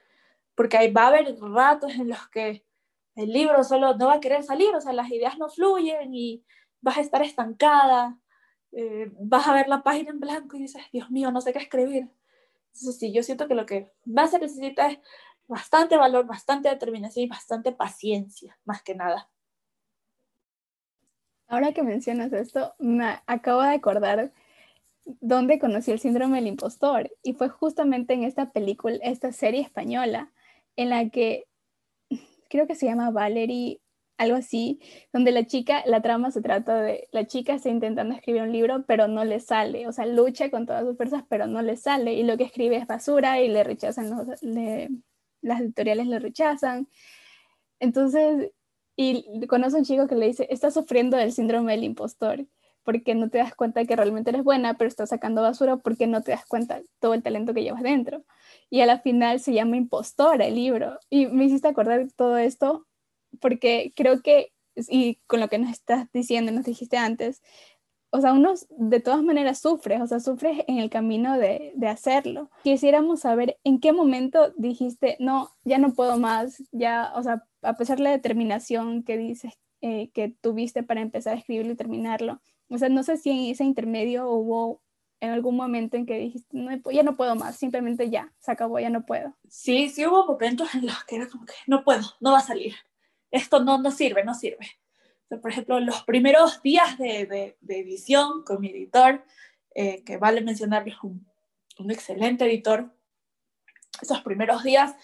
porque 0.56 0.78
ahí 0.78 0.92
va 0.94 1.04
a 1.04 1.08
haber 1.08 1.38
ratos 1.42 1.94
en 1.96 2.08
los 2.08 2.30
que 2.30 2.66
el 3.16 3.34
libro 3.34 3.62
solo 3.66 3.98
no 3.98 4.08
va 4.08 4.14
a 4.16 4.20
querer 4.22 4.44
salir, 4.44 4.74
o 4.74 4.80
sea, 4.80 4.94
las 4.94 5.10
ideas 5.12 5.38
no 5.38 5.50
fluyen 5.50 6.14
y 6.14 6.46
vas 6.80 6.98
a 6.98 7.02
estar 7.02 7.22
estancada, 7.22 8.18
eh, 8.72 9.12
vas 9.20 9.46
a 9.48 9.54
ver 9.54 9.68
la 9.68 9.84
página 9.84 10.12
en 10.12 10.22
blanco 10.22 10.56
y 10.56 10.62
dices, 10.62 10.84
Dios 10.94 11.12
mío, 11.12 11.32
no 11.32 11.42
sé 11.42 11.52
qué 11.52 11.60
escribir. 11.60 12.10
Entonces, 12.68 12.98
sí, 12.98 13.12
yo 13.12 13.24
siento 13.24 13.48
que 13.50 13.56
lo 13.56 13.66
que 13.66 13.92
más 14.06 14.32
se 14.32 14.40
necesita 14.40 14.88
es 14.88 15.00
bastante 15.50 15.98
valor, 15.98 16.26
bastante 16.26 16.70
determinación 16.70 17.26
y 17.26 17.28
bastante 17.28 17.72
paciencia, 17.72 18.58
más 18.64 18.82
que 18.84 18.96
nada. 18.96 19.30
Ahora 21.48 21.74
que 21.74 21.82
mencionas 21.82 22.32
esto, 22.32 22.76
me 22.78 23.20
acabo 23.26 23.64
de 23.64 23.74
acordar 23.74 24.32
dónde 25.04 25.58
conocí 25.58 25.92
el 25.92 26.00
síndrome 26.00 26.38
del 26.38 26.48
impostor 26.48 27.12
y 27.24 27.34
fue 27.34 27.50
justamente 27.50 28.14
en 28.14 28.24
esta 28.24 28.52
película, 28.52 28.98
esta 29.02 29.32
serie 29.32 29.62
española, 29.62 30.32
en 30.76 30.90
la 30.90 31.10
que 31.10 31.48
creo 32.50 32.68
que 32.68 32.76
se 32.76 32.86
llama 32.86 33.10
Valerie, 33.10 33.82
algo 34.18 34.36
así, 34.36 34.80
donde 35.12 35.32
la 35.32 35.48
chica, 35.48 35.82
la 35.88 36.02
trama 36.02 36.30
se 36.30 36.42
trata 36.42 36.82
de, 36.82 37.08
la 37.12 37.26
chica 37.26 37.56
está 37.56 37.70
intentando 37.70 38.14
escribir 38.14 38.44
un 38.44 38.52
libro, 38.52 38.84
pero 38.86 39.08
no 39.08 39.24
le 39.26 39.40
sale, 39.40 39.88
o 39.88 39.92
sea, 39.94 40.06
lucha 40.06 40.52
con 40.52 40.68
todas 40.68 40.86
sus 40.86 40.98
fuerzas, 40.98 41.24
pero 41.28 41.48
no 41.48 41.62
le 41.64 41.78
sale, 41.78 42.14
y 42.14 42.24
lo 42.24 42.38
que 42.38 42.44
escribe 42.44 42.78
es 42.78 42.86
basura 42.86 43.42
y 43.42 43.48
le 43.48 43.64
rechazan 43.64 44.10
los, 44.10 44.44
le, 44.44 44.90
las 45.42 45.62
editoriales 45.62 46.08
le 46.08 46.20
rechazan. 46.20 46.88
Entonces, 47.80 48.52
y 48.96 49.48
conoce 49.48 49.78
a 49.78 49.80
un 49.80 49.86
chico 49.86 50.08
que 50.08 50.16
le 50.16 50.28
dice, 50.28 50.48
estás 50.50 50.74
sufriendo 50.74 51.16
del 51.16 51.32
síndrome 51.32 51.72
del 51.72 51.86
impostor, 51.86 52.46
porque 52.84 53.16
no 53.16 53.30
te 53.30 53.38
das 53.38 53.56
cuenta 53.56 53.86
que 53.86 53.96
realmente 53.96 54.32
eres 54.32 54.44
buena, 54.44 54.78
pero 54.78 54.88
estás 54.88 55.10
sacando 55.10 55.42
basura 55.42 55.78
porque 55.78 56.08
no 56.08 56.22
te 56.22 56.32
das 56.32 56.46
cuenta 56.46 56.82
todo 57.00 57.14
el 57.14 57.24
talento 57.24 57.54
que 57.54 57.64
llevas 57.64 57.84
dentro. 57.84 58.26
Y 58.70 58.82
a 58.82 58.86
la 58.86 59.00
final 59.00 59.40
se 59.40 59.54
llama 59.54 59.78
Impostora 59.78 60.48
el 60.48 60.56
libro. 60.56 61.00
Y 61.10 61.28
me 61.28 61.46
hiciste 61.46 61.68
acordar 61.68 62.08
todo 62.16 62.38
esto 62.38 62.88
porque 63.40 63.94
creo 63.96 64.22
que, 64.22 64.52
y 64.76 65.20
con 65.28 65.40
lo 65.40 65.50
que 65.50 65.60
nos 65.60 65.72
estás 65.72 66.12
diciendo, 66.12 66.52
nos 66.52 66.66
dijiste 66.66 66.98
antes, 66.98 67.42
o 68.12 68.22
sea, 68.22 68.34
uno 68.34 68.54
de 68.70 69.00
todas 69.00 69.22
maneras 69.22 69.60
sufre, 69.60 70.02
o 70.02 70.08
sea, 70.08 70.20
sufres 70.20 70.64
en 70.68 70.80
el 70.80 70.90
camino 70.90 71.38
de, 71.38 71.74
de, 71.76 71.88
hacerlo. 71.88 72.50
Quisiéramos 72.64 73.22
saber 73.22 73.60
en 73.64 73.80
qué 73.80 73.94
momento 73.94 74.52
dijiste, 74.58 75.16
no, 75.20 75.52
ya 75.64 75.78
no 75.78 75.94
puedo 75.94 76.18
más, 76.18 76.64
ya, 76.72 77.12
o 77.16 77.24
sea, 77.24 77.46
a 77.62 77.78
pesar 77.78 77.98
de 77.98 78.06
la 78.06 78.12
determinación 78.12 79.04
que 79.04 79.18
dices 79.18 79.54
eh, 79.82 80.10
que 80.12 80.30
tuviste 80.42 80.84
para 80.84 81.02
empezar 81.02 81.36
a 81.36 81.38
escribirlo 81.38 81.74
y 81.74 81.78
terminarlo, 81.78 82.42
o 82.70 82.78
sea, 82.78 82.90
no 82.90 83.04
sé 83.04 83.18
si 83.18 83.30
en 83.30 83.52
ese 83.52 83.64
intermedio 83.64 84.30
hubo 84.30 84.82
en 85.22 85.32
algún 85.32 85.56
momento 85.56 85.98
en 85.98 86.06
que 86.06 86.18
dijiste, 86.18 86.48
no, 86.52 86.72
ya 86.92 87.04
no 87.04 87.16
puedo 87.16 87.36
más, 87.36 87.58
simplemente 87.58 88.10
ya, 88.10 88.34
se 88.40 88.52
acabó, 88.52 88.80
ya 88.80 88.90
no 88.90 89.06
puedo. 89.06 89.36
Sí, 89.50 89.90
sí 89.90 90.06
hubo 90.06 90.26
momentos 90.26 90.74
en 90.74 90.86
los 90.86 91.04
que 91.04 91.18
era 91.18 91.28
como 91.28 91.46
que 91.46 91.54
no 91.68 91.84
puedo, 91.84 92.04
no 92.22 92.32
va 92.32 92.40
a 92.40 92.42
salir, 92.42 92.76
esto 93.30 93.64
no, 93.64 93.78
no 93.78 93.92
sirve, 93.92 94.24
no 94.24 94.34
sirve 94.34 94.68
por 95.38 95.52
ejemplo, 95.52 95.80
los 95.80 96.04
primeros 96.04 96.62
días 96.62 96.98
de, 96.98 97.56
de, 97.62 97.80
edición 97.80 98.44
con 98.44 98.60
mi 98.62 98.70
editor, 98.70 99.24
eh, 99.76 100.04
que 100.04 100.18
vale 100.18 100.42
mencionarles 100.42 100.96
un, 101.04 101.28
un 101.78 101.92
excelente 101.92 102.46
editor, 102.46 102.92
esos 104.02 104.22
primeros 104.22 104.64
días 104.64 104.96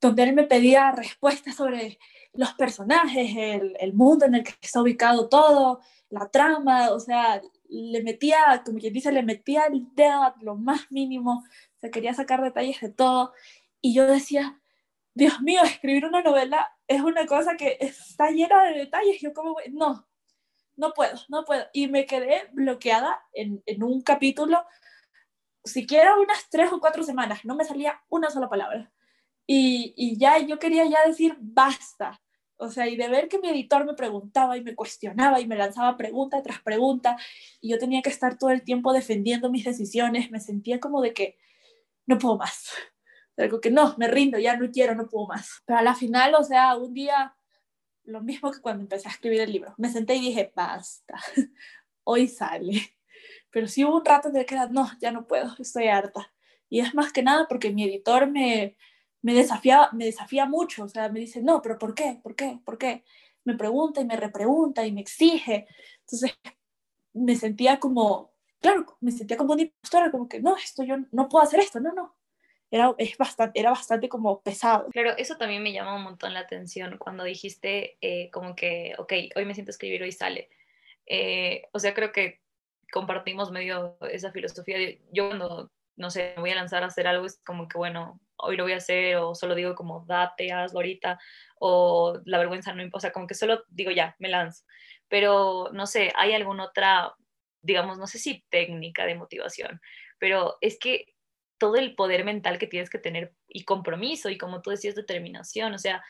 donde 0.00 0.22
él 0.22 0.34
me 0.34 0.44
pedía 0.44 0.92
respuestas 0.92 1.56
sobre 1.56 1.98
los 2.32 2.52
personajes, 2.54 3.30
el, 3.36 3.76
el, 3.78 3.92
mundo 3.94 4.26
en 4.26 4.34
el 4.34 4.44
que 4.44 4.54
está 4.60 4.82
ubicado 4.82 5.28
todo, 5.28 5.80
la 6.10 6.28
trama, 6.30 6.90
o 6.90 7.00
sea, 7.00 7.40
le 7.68 8.02
metía, 8.02 8.62
como 8.64 8.78
quien 8.78 8.92
dice, 8.92 9.12
le 9.12 9.22
metía 9.22 9.66
el 9.66 9.86
dedo 9.94 10.22
a 10.22 10.34
lo 10.40 10.56
más 10.56 10.90
mínimo, 10.90 11.44
se 11.80 11.90
quería 11.90 12.14
sacar 12.14 12.42
detalles 12.42 12.80
de 12.80 12.90
todo, 12.90 13.32
y 13.80 13.94
yo 13.94 14.06
decía, 14.06 14.60
Dios 15.14 15.40
mío, 15.40 15.62
escribir 15.62 16.06
una 16.06 16.22
novela 16.22 16.76
es 16.88 17.00
una 17.00 17.24
cosa 17.26 17.56
que 17.56 17.78
está 17.80 18.30
llena 18.30 18.64
de 18.64 18.80
detalles. 18.80 19.20
Yo 19.20 19.32
como, 19.32 19.56
no, 19.70 20.06
no 20.76 20.92
puedo, 20.92 21.14
no 21.28 21.44
puedo. 21.44 21.64
Y 21.72 21.88
me 21.88 22.04
quedé 22.04 22.48
bloqueada 22.52 23.22
en, 23.32 23.62
en 23.66 23.82
un 23.84 24.02
capítulo, 24.02 24.64
siquiera 25.64 26.18
unas 26.18 26.48
tres 26.50 26.72
o 26.72 26.80
cuatro 26.80 27.04
semanas, 27.04 27.44
no 27.44 27.54
me 27.54 27.64
salía 27.64 28.02
una 28.08 28.30
sola 28.30 28.48
palabra. 28.48 28.92
Y, 29.46 29.94
y 29.96 30.18
ya 30.18 30.38
yo 30.38 30.58
quería 30.58 30.84
ya 30.86 31.06
decir, 31.06 31.36
basta. 31.38 32.20
O 32.56 32.70
sea, 32.70 32.88
y 32.88 32.96
de 32.96 33.08
ver 33.08 33.28
que 33.28 33.38
mi 33.38 33.48
editor 33.48 33.84
me 33.84 33.94
preguntaba 33.94 34.56
y 34.56 34.62
me 34.62 34.74
cuestionaba 34.74 35.40
y 35.40 35.46
me 35.46 35.56
lanzaba 35.56 35.96
pregunta 35.96 36.42
tras 36.42 36.60
pregunta 36.62 37.16
y 37.60 37.70
yo 37.70 37.78
tenía 37.78 38.00
que 38.00 38.10
estar 38.10 38.38
todo 38.38 38.50
el 38.50 38.62
tiempo 38.62 38.92
defendiendo 38.92 39.50
mis 39.50 39.64
decisiones, 39.64 40.30
me 40.30 40.40
sentía 40.40 40.80
como 40.80 41.02
de 41.02 41.12
que 41.12 41.36
no 42.06 42.16
puedo 42.18 42.38
más 42.38 42.70
algo 43.36 43.60
que 43.60 43.70
no, 43.70 43.94
me 43.98 44.08
rindo, 44.08 44.38
ya 44.38 44.56
no 44.56 44.70
quiero, 44.70 44.94
no 44.94 45.08
puedo 45.08 45.26
más. 45.26 45.62
Pero 45.66 45.78
a 45.78 45.82
la 45.82 45.94
final, 45.94 46.34
o 46.34 46.44
sea, 46.44 46.76
un 46.76 46.94
día, 46.94 47.36
lo 48.04 48.22
mismo 48.22 48.50
que 48.52 48.60
cuando 48.60 48.82
empecé 48.82 49.08
a 49.08 49.12
escribir 49.12 49.40
el 49.40 49.52
libro, 49.52 49.74
me 49.78 49.90
senté 49.90 50.14
y 50.16 50.20
dije, 50.20 50.52
basta, 50.54 51.14
hoy 52.04 52.28
sale. 52.28 52.96
Pero 53.50 53.68
sí 53.68 53.84
hubo 53.84 53.96
un 53.98 54.04
rato 54.04 54.28
en 54.28 54.36
el 54.36 54.46
que 54.46 54.54
era, 54.54 54.68
no, 54.68 54.90
ya 55.00 55.10
no 55.12 55.26
puedo, 55.26 55.54
estoy 55.58 55.88
harta. 55.88 56.32
Y 56.68 56.80
es 56.80 56.94
más 56.94 57.12
que 57.12 57.22
nada 57.22 57.46
porque 57.48 57.72
mi 57.72 57.84
editor 57.84 58.28
me, 58.30 58.76
me 59.22 59.34
desafía, 59.34 59.88
me 59.92 60.06
desafía 60.06 60.46
mucho, 60.46 60.84
o 60.84 60.88
sea, 60.88 61.08
me 61.08 61.20
dice, 61.20 61.42
no, 61.42 61.62
pero 61.62 61.78
¿por 61.78 61.94
qué? 61.94 62.20
¿Por 62.22 62.36
qué? 62.36 62.60
¿Por 62.64 62.78
qué? 62.78 63.04
Me 63.44 63.54
pregunta 63.54 64.00
y 64.00 64.04
me 64.04 64.16
repregunta 64.16 64.86
y 64.86 64.92
me 64.92 65.00
exige. 65.00 65.66
Entonces 66.00 66.32
me 67.14 67.36
sentía 67.36 67.80
como, 67.80 68.32
claro, 68.60 68.84
me 69.00 69.12
sentía 69.12 69.36
como 69.36 69.54
una 69.54 69.62
impostora, 69.62 70.10
como 70.10 70.28
que 70.28 70.40
no, 70.40 70.56
esto 70.56 70.84
yo 70.84 70.96
no 71.12 71.28
puedo 71.28 71.44
hacer 71.44 71.60
esto, 71.60 71.80
no, 71.80 71.92
no. 71.92 72.14
Era, 72.74 72.92
es 72.98 73.16
bastante, 73.16 73.60
era 73.60 73.70
bastante 73.70 74.08
como 74.08 74.42
pesado. 74.42 74.88
Claro, 74.90 75.14
eso 75.16 75.36
también 75.36 75.62
me 75.62 75.72
llama 75.72 75.94
un 75.94 76.02
montón 76.02 76.34
la 76.34 76.40
atención 76.40 76.98
cuando 76.98 77.22
dijiste 77.22 77.98
eh, 78.00 78.32
como 78.32 78.56
que, 78.56 78.94
ok, 78.98 79.12
hoy 79.36 79.44
me 79.44 79.54
siento 79.54 79.70
a 79.70 79.74
escribir, 79.74 80.02
hoy 80.02 80.10
sale. 80.10 80.50
Eh, 81.06 81.62
o 81.72 81.78
sea, 81.78 81.94
creo 81.94 82.10
que 82.10 82.40
compartimos 82.90 83.52
medio 83.52 83.96
esa 84.10 84.32
filosofía. 84.32 84.76
yo 85.12 85.28
cuando, 85.28 85.70
no 85.94 86.10
sé, 86.10 86.32
me 86.34 86.40
voy 86.40 86.50
a 86.50 86.56
lanzar 86.56 86.82
a 86.82 86.86
hacer 86.86 87.06
algo, 87.06 87.26
es 87.26 87.40
como 87.46 87.68
que, 87.68 87.78
bueno, 87.78 88.20
hoy 88.38 88.56
lo 88.56 88.64
voy 88.64 88.72
a 88.72 88.78
hacer, 88.78 89.18
o 89.18 89.36
solo 89.36 89.54
digo 89.54 89.76
como, 89.76 90.04
date, 90.08 90.50
hazlo 90.50 90.80
ahorita, 90.80 91.20
o 91.60 92.18
la 92.24 92.38
vergüenza 92.38 92.72
no 92.74 92.82
importa, 92.82 92.96
o 92.96 93.00
sea, 93.02 93.12
como 93.12 93.28
que 93.28 93.34
solo 93.34 93.62
digo, 93.68 93.92
ya, 93.92 94.16
me 94.18 94.28
lanzo. 94.28 94.64
Pero, 95.06 95.70
no 95.72 95.86
sé, 95.86 96.12
¿hay 96.16 96.32
alguna 96.32 96.64
otra, 96.64 97.14
digamos, 97.62 97.98
no 97.98 98.08
sé 98.08 98.18
si 98.18 98.44
técnica 98.48 99.06
de 99.06 99.14
motivación, 99.14 99.80
pero 100.18 100.56
es 100.60 100.76
que 100.76 101.13
todo 101.58 101.76
el 101.76 101.94
poder 101.94 102.24
mental 102.24 102.58
que 102.58 102.66
tienes 102.66 102.90
que 102.90 102.98
tener 102.98 103.32
y 103.48 103.64
compromiso 103.64 104.30
y 104.30 104.38
como 104.38 104.62
tú 104.62 104.70
decías, 104.70 104.94
determinación, 104.94 105.74
o 105.74 105.78
sea, 105.78 106.02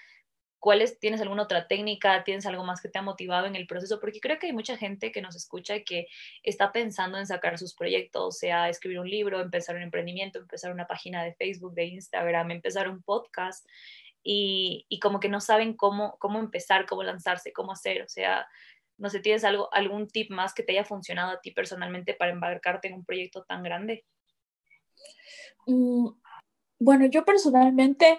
¿Cuáles, 0.64 0.98
¿Tienes 0.98 1.20
alguna 1.20 1.42
otra 1.42 1.68
técnica? 1.68 2.24
¿Tienes 2.24 2.46
algo 2.46 2.64
más 2.64 2.80
que 2.80 2.88
te 2.88 2.98
ha 2.98 3.02
motivado 3.02 3.46
en 3.46 3.54
el 3.54 3.66
proceso? 3.66 4.00
Porque 4.00 4.18
creo 4.18 4.38
que 4.38 4.46
hay 4.46 4.54
mucha 4.54 4.78
gente 4.78 5.12
que 5.12 5.20
nos 5.20 5.36
escucha 5.36 5.80
que 5.80 6.06
está 6.42 6.72
pensando 6.72 7.18
en 7.18 7.26
sacar 7.26 7.58
sus 7.58 7.74
proyectos, 7.74 8.38
sea 8.38 8.70
escribir 8.70 8.98
un 9.00 9.10
libro, 9.10 9.42
empezar 9.42 9.76
un 9.76 9.82
emprendimiento, 9.82 10.38
empezar 10.38 10.72
una 10.72 10.86
página 10.86 11.22
de 11.22 11.34
Facebook, 11.34 11.74
de 11.74 11.84
Instagram, 11.84 12.50
empezar 12.50 12.88
un 12.88 13.02
podcast 13.02 13.66
y, 14.22 14.86
y 14.88 15.00
como 15.00 15.20
que 15.20 15.28
no 15.28 15.42
saben 15.42 15.76
cómo, 15.76 16.16
cómo 16.18 16.38
empezar, 16.38 16.86
cómo 16.86 17.02
lanzarse, 17.02 17.52
cómo 17.52 17.72
hacer. 17.72 18.00
O 18.00 18.08
sea, 18.08 18.48
no 18.96 19.10
sé, 19.10 19.20
¿tienes 19.20 19.44
algo, 19.44 19.68
algún 19.70 20.08
tip 20.08 20.30
más 20.30 20.54
que 20.54 20.62
te 20.62 20.72
haya 20.72 20.86
funcionado 20.86 21.32
a 21.32 21.40
ti 21.42 21.50
personalmente 21.50 22.14
para 22.14 22.32
embarcarte 22.32 22.88
en 22.88 22.94
un 22.94 23.04
proyecto 23.04 23.44
tan 23.44 23.62
grande? 23.62 24.06
Mm, 25.66 26.08
bueno, 26.78 27.06
yo 27.06 27.24
personalmente... 27.24 28.18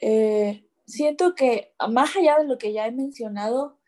Eh 0.00 0.64
siento 0.90 1.34
que 1.34 1.72
más 1.88 2.16
allá 2.16 2.38
de 2.38 2.46
lo 2.46 2.58
que 2.58 2.72
ya 2.72 2.86
he 2.86 2.92
mencionado, 2.92 3.78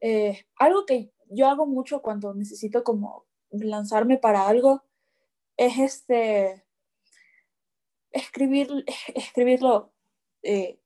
eh, 0.00 0.46
algo 0.56 0.84
que 0.84 1.12
yo 1.30 1.48
hago 1.48 1.66
mucho 1.66 2.02
cuando 2.02 2.34
necesito 2.34 2.84
como 2.84 3.26
lanzarme 3.50 4.18
para 4.18 4.46
algo 4.48 4.82
es 5.56 5.78
este 5.78 6.64
escribir, 8.10 8.84
escribirlo, 9.14 9.92
eh, 10.42 10.80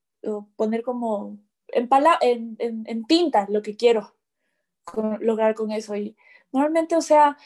poner 0.56 0.82
como 0.82 1.38
en, 1.68 3.06
tinta 3.06 3.46
lo 3.48 3.62
que 3.62 3.76
quiero 3.76 4.14
lograr 5.20 5.54
con 5.54 5.72
eso. 5.72 5.96
Y 5.96 6.16
normalmente, 6.52 6.96
o 6.96 7.02
sea, 7.02 7.36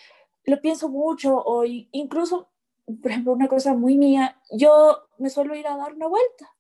lo 0.44 0.60
pienso 0.60 0.88
mucho 0.88 1.36
o 1.36 1.64
incluso, 1.64 2.50
por 2.86 3.10
ejemplo, 3.10 3.32
una 3.32 3.48
cosa 3.48 3.74
muy 3.74 3.96
mía, 3.96 4.40
yo 4.52 5.08
me 5.18 5.30
suelo 5.30 5.54
ir 5.54 5.66
a 5.66 5.76
dar 5.76 5.94
una 5.94 6.06
vuelta 6.06 6.54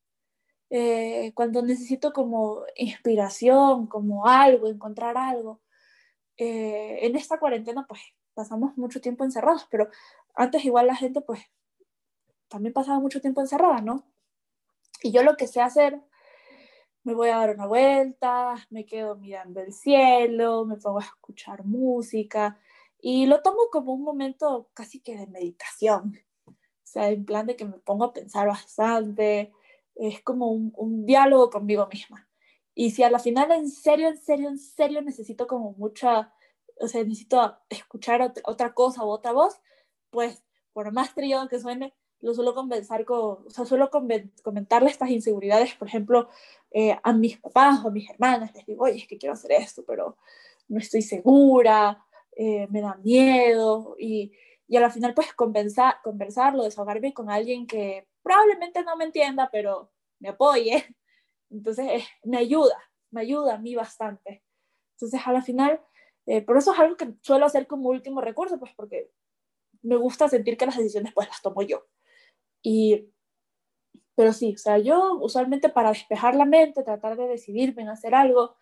eh, 0.70 1.32
cuando 1.34 1.62
necesito 1.62 2.12
como 2.12 2.64
inspiración, 2.76 3.86
como 3.86 4.26
algo, 4.26 4.66
encontrar 4.68 5.16
algo. 5.16 5.60
Eh, 6.36 6.98
en 7.02 7.16
esta 7.16 7.38
cuarentena 7.38 7.86
pues 7.88 8.00
pasamos 8.34 8.76
mucho 8.76 9.00
tiempo 9.00 9.24
encerrados, 9.24 9.66
pero 9.70 9.88
antes 10.34 10.64
igual 10.64 10.88
la 10.88 10.96
gente 10.96 11.20
pues 11.20 11.40
también 12.48 12.74
pasaba 12.74 13.00
mucho 13.00 13.20
tiempo 13.20 13.40
encerrada, 13.40 13.80
¿no? 13.80 14.04
Y 15.02 15.12
yo 15.12 15.22
lo 15.22 15.36
que 15.36 15.46
sé 15.46 15.60
hacer, 15.60 16.00
me 17.04 17.14
voy 17.14 17.28
a 17.28 17.38
dar 17.38 17.54
una 17.54 17.66
vuelta, 17.66 18.56
me 18.70 18.84
quedo 18.84 19.16
mirando 19.16 19.60
el 19.60 19.72
cielo, 19.72 20.64
me 20.64 20.76
pongo 20.76 20.98
a 20.98 21.04
escuchar 21.04 21.64
música 21.64 22.58
y 23.00 23.26
lo 23.26 23.42
tomo 23.42 23.68
como 23.70 23.92
un 23.92 24.02
momento 24.02 24.70
casi 24.74 25.00
que 25.00 25.16
de 25.16 25.26
meditación. 25.26 26.18
O 26.46 26.52
sea, 26.82 27.10
en 27.10 27.24
plan 27.24 27.46
de 27.46 27.56
que 27.56 27.64
me 27.64 27.78
pongo 27.78 28.04
a 28.04 28.12
pensar 28.12 28.46
bastante, 28.48 29.52
es 29.96 30.22
como 30.22 30.50
un, 30.50 31.06
diálogo 31.06 31.50
conmigo 31.50 31.86
misma. 31.86 32.28
Y 32.74 32.90
si 32.90 33.02
a 33.02 33.10
la 33.10 33.18
final 33.18 33.50
en 33.52 33.70
serio, 33.70 34.08
en 34.08 34.18
serio, 34.18 34.48
en 34.48 34.58
serio 34.58 35.02
necesito 35.02 35.46
como 35.46 35.72
mucha, 35.72 36.32
o 36.80 36.88
sea, 36.88 37.02
necesito 37.02 37.58
escuchar 37.70 38.32
otra, 38.44 38.74
cosa 38.74 39.02
o 39.02 39.08
otra 39.08 39.32
voz, 39.32 39.60
pues 40.10 40.42
por 40.72 40.92
más 40.92 41.14
trillado 41.14 41.48
que 41.48 41.58
suene, 41.58 41.94
lo 42.20 42.34
suelo 42.34 42.54
conversar 42.54 43.04
con, 43.04 43.46
o 43.46 43.50
sea, 43.50 43.64
suelo 43.64 43.90
comentarle 44.42 44.90
estas 44.90 45.10
inseguridades, 45.10 45.74
por 45.74 45.88
ejemplo, 45.88 46.28
eh, 46.70 46.98
a 47.02 47.12
mis 47.12 47.38
papás 47.38 47.84
o 47.84 47.88
a 47.88 47.90
mis 47.90 48.08
hermanas, 48.10 48.54
les 48.54 48.66
digo, 48.66 48.84
oye, 48.84 48.96
es 48.98 49.06
que 49.06 49.18
quiero 49.18 49.34
hacer 49.34 49.52
esto, 49.52 49.84
pero 49.86 50.16
no 50.68 50.78
estoy 50.78 51.02
segura, 51.02 52.05
eh, 52.36 52.68
me 52.70 52.80
da 52.80 52.96
miedo, 52.96 53.96
y, 53.98 54.32
y 54.68 54.76
a 54.76 54.80
la 54.80 54.90
final 54.90 55.14
pues 55.14 55.32
conversar, 55.34 55.96
conversarlo, 56.04 56.64
desahogarme 56.64 57.12
con 57.12 57.30
alguien 57.30 57.66
que 57.66 58.06
probablemente 58.22 58.82
no 58.84 58.96
me 58.96 59.04
entienda, 59.04 59.48
pero 59.50 59.90
me 60.20 60.28
apoye. 60.28 60.84
Entonces, 61.50 62.04
me 62.24 62.38
ayuda, 62.38 62.76
me 63.10 63.22
ayuda 63.22 63.54
a 63.54 63.58
mí 63.58 63.74
bastante. 63.74 64.42
Entonces, 64.94 65.20
a 65.24 65.32
la 65.32 65.42
final, 65.42 65.80
eh, 66.26 66.42
por 66.42 66.56
eso 66.56 66.72
es 66.72 66.78
algo 66.78 66.96
que 66.96 67.14
suelo 67.22 67.46
hacer 67.46 67.66
como 67.66 67.90
último 67.90 68.20
recurso, 68.20 68.58
pues 68.58 68.72
porque 68.76 69.10
me 69.82 69.96
gusta 69.96 70.28
sentir 70.28 70.56
que 70.56 70.66
las 70.66 70.76
decisiones 70.76 71.12
pues 71.14 71.28
las 71.28 71.40
tomo 71.42 71.62
yo. 71.62 71.86
Y, 72.62 73.08
pero 74.16 74.32
sí, 74.32 74.54
o 74.54 74.58
sea, 74.58 74.78
yo 74.78 75.18
usualmente 75.20 75.68
para 75.68 75.90
despejar 75.90 76.34
la 76.34 76.44
mente, 76.46 76.82
tratar 76.82 77.16
de 77.16 77.28
decidirme 77.28 77.82
en 77.82 77.90
hacer 77.90 78.14
algo, 78.14 78.56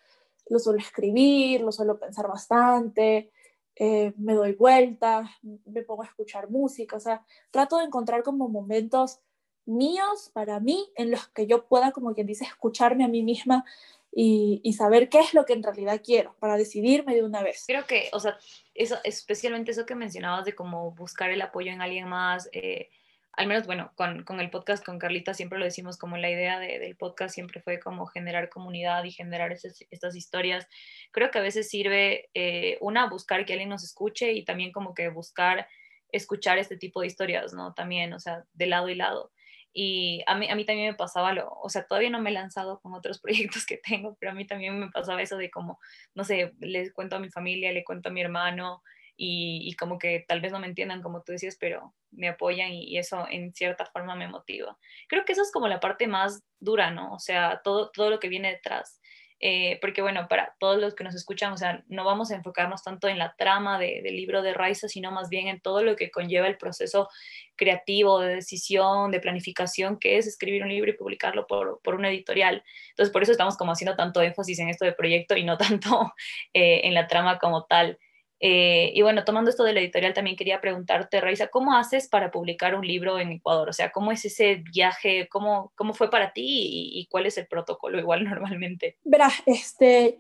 lo 0.51 0.59
suelo 0.59 0.79
escribir, 0.79 1.63
lo 1.63 1.73
suelo 1.73 1.99
pensar 1.99 2.29
bastante, 2.29 3.33
eh, 3.77 4.13
me 4.17 4.35
doy 4.35 4.53
vueltas, 4.53 5.29
me 5.43 5.83
pongo 5.83 6.03
a 6.03 6.07
escuchar 6.07 6.51
música, 6.51 6.97
o 6.97 7.01
sea, 7.01 7.25
trato 7.51 7.79
de 7.79 7.85
encontrar 7.85 8.23
como 8.23 8.49
momentos 8.49 9.21
míos 9.67 10.31
para 10.33 10.61
mí 10.61 10.93
en 10.97 11.11
los 11.11 11.29
que 11.29 11.47
yo 11.47 11.67
pueda, 11.67 11.93
como 11.93 12.15
quien 12.15 12.27
dice, 12.27 12.45
escucharme 12.45 13.05
a 13.05 13.09
mí 13.09 13.23
misma 13.23 13.65
y, 14.13 14.61
y, 14.63 14.75
saber 14.75 15.09
qué 15.09 15.19
es 15.21 15.35
lo 15.35 15.45
que 15.45 15.55
en 15.55 15.63
realidad 15.63 16.01
quiero 16.05 16.37
para 16.39 16.57
decidirme 16.57 17.15
de 17.15 17.25
una 17.25 17.43
vez. 17.43 17.65
Creo 17.67 17.85
que, 17.85 18.11
o 18.13 18.21
sea, 18.21 18.39
eso, 18.75 18.97
especialmente 19.03 19.73
eso 19.73 19.87
que 19.87 19.97
mencionabas 19.97 20.45
de 20.45 20.55
cómo 20.55 20.93
buscar 20.93 21.31
el 21.31 21.43
apoyo 21.43 21.73
en 21.73 21.83
alguien 21.83 22.09
más, 22.09 22.49
eh, 22.53 22.91
al 23.37 23.47
menos, 23.47 23.67
bueno, 23.67 23.93
con, 23.97 24.25
con, 24.25 24.41
el 24.41 24.51
podcast 24.51 24.85
con 24.85 24.99
Carlita 24.99 25.35
siempre 25.35 25.59
lo 25.59 25.65
decimos 25.65 25.99
como 25.99 26.17
la 26.17 26.31
idea 26.31 26.59
de, 26.59 26.79
del 26.79 26.97
podcast 26.97 27.35
siempre 27.35 27.61
fue 27.61 27.81
como 27.81 28.07
generar 28.07 28.49
comunidad 28.49 29.05
y 29.05 29.11
generar 29.11 29.53
estas 29.53 30.17
historias. 30.17 30.67
Creo 31.11 31.31
que 31.31 31.39
a 31.39 31.43
veces 31.43 31.69
sirve, 31.69 32.31
eh, 32.35 32.79
una, 32.81 33.09
buscar 33.09 33.45
que 33.45 33.55
alguien 33.55 33.71
nos 33.71 33.85
escuche 33.85 34.33
y 34.33 34.45
también 34.45 34.73
como 34.73 34.95
que 34.95 35.09
buscar 35.09 35.67
escuchar 36.13 36.59
este 36.59 36.77
tipo 36.77 37.01
de 37.01 37.09
historias, 37.09 37.53
¿no? 37.53 37.75
También, 37.75 38.13
o 38.13 38.21
sea, 38.21 38.45
de 38.53 38.67
lado 38.67 38.89
y 38.89 38.95
lado. 38.95 39.33
Y 39.73 40.23
a 40.29 40.37
mí, 40.37 40.49
a 40.49 40.55
mí 40.55 40.65
también 40.65 40.93
me 40.93 40.95
pasaba 40.97 41.33
lo, 41.33 41.51
o 41.51 41.69
sea, 41.69 41.85
todavía 41.85 42.11
no 42.11 42.21
me 42.21 42.31
he 42.31 42.33
lanzado 42.33 42.81
con 42.81 42.95
otros 42.95 43.21
proyectos 43.23 43.67
que 43.67 43.79
tengo, 43.79 44.17
pero 44.21 44.33
a 44.33 44.35
mí 44.35 44.47
también 44.47 44.79
me 44.79 44.91
pasaba 44.91 45.23
eso 45.23 45.37
de 45.37 45.51
como, 45.51 45.81
no 46.15 46.23
sé, 46.25 46.53
les 46.61 46.93
cuento 46.93 47.17
a 47.17 47.21
mi 47.21 47.31
familia, 47.31 47.73
le 47.73 47.83
cuento 47.83 48.11
a 48.11 48.13
mi 48.13 48.21
hermano 48.21 48.83
y, 49.17 49.69
y 49.69 49.75
como 49.75 49.99
que 49.99 50.25
tal 50.29 50.41
vez 50.41 50.53
no 50.53 50.61
me 50.61 50.69
entiendan 50.69 51.03
como 51.03 51.23
tú 51.23 51.33
decías, 51.33 51.57
pero 51.59 51.93
me 52.17 52.29
apoyan 52.29 52.73
y, 52.73 52.85
y, 52.85 52.99
eso 52.99 53.27
en 53.31 53.53
cierta 53.55 53.87
forma 53.87 54.15
me 54.15 54.29
motiva. 54.29 54.79
Creo 55.09 55.25
que 55.25 55.33
eso 55.33 55.43
es 55.43 55.53
como 55.53 55.69
la 55.69 55.81
parte 55.81 56.07
más 56.07 56.43
dura, 56.61 56.91
¿no? 56.91 57.13
O 57.15 57.19
sea, 57.19 57.61
todo, 57.63 57.91
todo 57.91 58.11
lo 58.11 58.21
que 58.21 58.29
viene 58.29 58.51
detrás. 58.51 59.01
Eh, 59.47 59.79
porque 59.83 60.01
bueno, 60.01 60.27
para 60.27 60.55
todos 60.59 60.81
los 60.81 60.95
que 60.95 61.05
nos 61.05 61.15
escuchan, 61.15 61.53
o 61.53 61.57
sea, 61.59 61.85
no 61.89 62.05
vamos 62.05 62.31
a 62.31 62.35
enfocarnos 62.35 62.83
tanto 62.83 63.09
en 63.09 63.19
la 63.19 63.35
trama 63.37 63.79
de, 63.79 64.01
del 64.03 64.17
libro 64.17 64.41
de 64.41 64.55
Raiza, 64.55 64.89
sino 64.89 65.11
más 65.11 65.29
bien 65.29 65.49
en 65.49 65.61
todo 65.61 65.83
lo 65.83 65.97
que 65.97 66.11
conlleva 66.11 66.47
el 66.47 66.57
proceso 66.57 67.11
creativo, 67.55 68.21
de 68.21 68.37
decisión, 68.37 69.11
de 69.11 69.21
planificación, 69.21 69.99
que 69.99 70.17
es 70.17 70.27
escribir 70.27 70.63
un 70.63 70.71
libro 70.71 70.91
y 70.91 70.95
publicarlo 70.95 71.47
por, 71.47 71.81
por 71.83 71.95
una 71.95 72.09
editorial. 72.09 72.65
Entonces, 72.89 73.13
por 73.13 73.23
eso 73.23 73.33
estamos 73.33 73.59
como 73.59 73.73
haciendo 73.73 73.97
tanto 73.97 74.23
énfasis 74.23 74.59
en 74.61 74.71
esto 74.71 74.87
de 74.87 74.93
proyecto 74.93 75.37
y 75.37 75.45
no 75.45 75.59
tanto 75.59 76.15
eh, 76.55 76.83
en 76.85 76.95
la 76.95 77.07
trama 77.07 77.39
como 77.39 77.65
tal. 77.65 77.99
Eh, 78.47 78.93
y 78.95 79.01
bueno, 79.01 79.25
tomando 79.25 79.49
esto 79.49 79.65
de 79.65 79.73
la 79.73 79.81
editorial, 79.81 80.13
también 80.13 80.37
quería 80.37 80.61
preguntarte, 80.61 81.19
Raiza, 81.19 81.47
¿cómo 81.47 81.75
haces 81.75 82.09
para 82.09 82.31
publicar 82.31 82.75
un 82.75 82.87
libro 82.87 83.19
en 83.19 83.33
Ecuador? 83.33 83.71
O 83.71 83.73
sea, 83.73 83.91
¿cómo 83.91 84.13
es 84.13 84.23
ese 84.27 84.57
viaje? 84.71 85.31
¿Cómo, 85.31 85.73
cómo 85.75 85.95
fue 85.95 86.11
para 86.11 86.35
ti 86.35 86.43
y, 86.45 87.01
y 87.01 87.07
cuál 87.07 87.25
es 87.25 87.39
el 87.39 87.47
protocolo 87.47 87.99
igual 87.99 88.23
normalmente? 88.29 88.99
Verás, 89.03 89.33
este, 89.47 90.19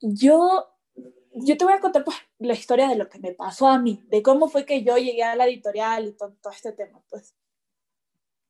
yo, 0.00 0.64
yo 1.32 1.56
te 1.56 1.64
voy 1.64 1.74
a 1.74 1.80
contar 1.80 2.04
pues, 2.04 2.16
la 2.38 2.52
historia 2.52 2.86
de 2.86 2.94
lo 2.94 3.08
que 3.08 3.18
me 3.18 3.32
pasó 3.32 3.66
a 3.66 3.80
mí, 3.80 4.00
de 4.06 4.22
cómo 4.22 4.48
fue 4.48 4.64
que 4.64 4.84
yo 4.84 4.96
llegué 4.96 5.24
a 5.24 5.34
la 5.34 5.46
editorial 5.46 6.06
y 6.06 6.12
todo, 6.12 6.36
todo 6.40 6.52
este 6.52 6.70
tema. 6.70 7.02
Pues. 7.10 7.34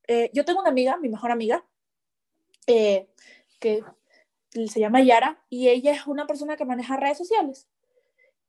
Eh, 0.08 0.28
yo 0.34 0.44
tengo 0.44 0.60
una 0.60 0.68
amiga, 0.68 0.98
mi 0.98 1.08
mejor 1.08 1.30
amiga, 1.30 1.64
eh, 2.66 3.08
que 3.58 3.82
se 4.50 4.78
llama 4.78 5.00
Yara, 5.00 5.42
y 5.48 5.70
ella 5.70 5.92
es 5.92 6.06
una 6.06 6.26
persona 6.26 6.58
que 6.58 6.66
maneja 6.66 6.98
redes 6.98 7.16
sociales. 7.16 7.66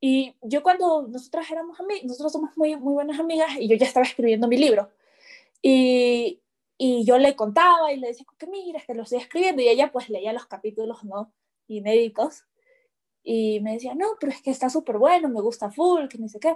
Y 0.01 0.35
yo 0.41 0.61
cuando 0.63 1.07
nosotras 1.07 1.49
éramos 1.51 1.79
amigas, 1.79 2.03
nosotros 2.05 2.31
somos 2.31 2.51
muy, 2.57 2.75
muy 2.75 2.93
buenas 2.93 3.19
amigas 3.19 3.51
y 3.59 3.67
yo 3.67 3.75
ya 3.77 3.85
estaba 3.87 4.05
escribiendo 4.05 4.47
mi 4.47 4.57
libro. 4.57 4.89
Y 5.61 6.41
Y 6.77 7.05
yo 7.05 7.17
le 7.17 7.35
contaba 7.35 7.93
y 7.93 7.97
le 7.97 8.07
decía, 8.07 8.25
que 8.37 8.47
mira, 8.47 8.79
es 8.79 8.85
que 8.85 8.93
lo 8.93 9.03
estoy 9.03 9.19
escribiendo. 9.19 9.61
Y 9.61 9.69
ella 9.69 9.91
pues 9.91 10.09
leía 10.09 10.33
los 10.33 10.45
capítulos, 10.45 11.03
¿no? 11.05 11.31
Inéditos. 11.67 12.43
Y 13.23 13.59
me 13.61 13.73
decía, 13.73 13.95
no, 13.95 14.07
pero 14.19 14.31
es 14.33 14.41
que 14.41 14.51
está 14.51 14.69
súper 14.69 14.97
bueno, 14.97 15.29
me 15.29 15.41
gusta 15.41 15.71
full, 15.71 16.07
que 16.09 16.17
no 16.17 16.27
sé 16.27 16.39
qué. 16.39 16.55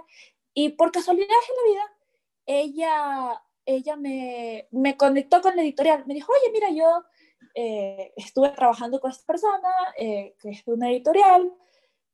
Y 0.54 0.70
por 0.70 0.92
casualidad 0.92 1.26
en 1.48 1.56
la 1.56 1.70
vida, 1.70 1.86
ella, 2.46 3.42
ella 3.64 3.96
me, 3.96 4.68
me 4.70 4.96
conectó 4.96 5.40
con 5.40 5.56
la 5.56 5.62
editorial. 5.62 6.04
Me 6.06 6.14
dijo, 6.14 6.32
oye, 6.32 6.52
mira, 6.52 6.70
yo 6.70 7.04
eh, 7.54 8.12
estuve 8.16 8.50
trabajando 8.50 9.00
con 9.00 9.10
esta 9.10 9.24
persona, 9.26 9.70
eh, 9.98 10.36
que 10.38 10.50
es 10.50 10.64
de 10.64 10.72
una 10.74 10.90
editorial. 10.90 11.50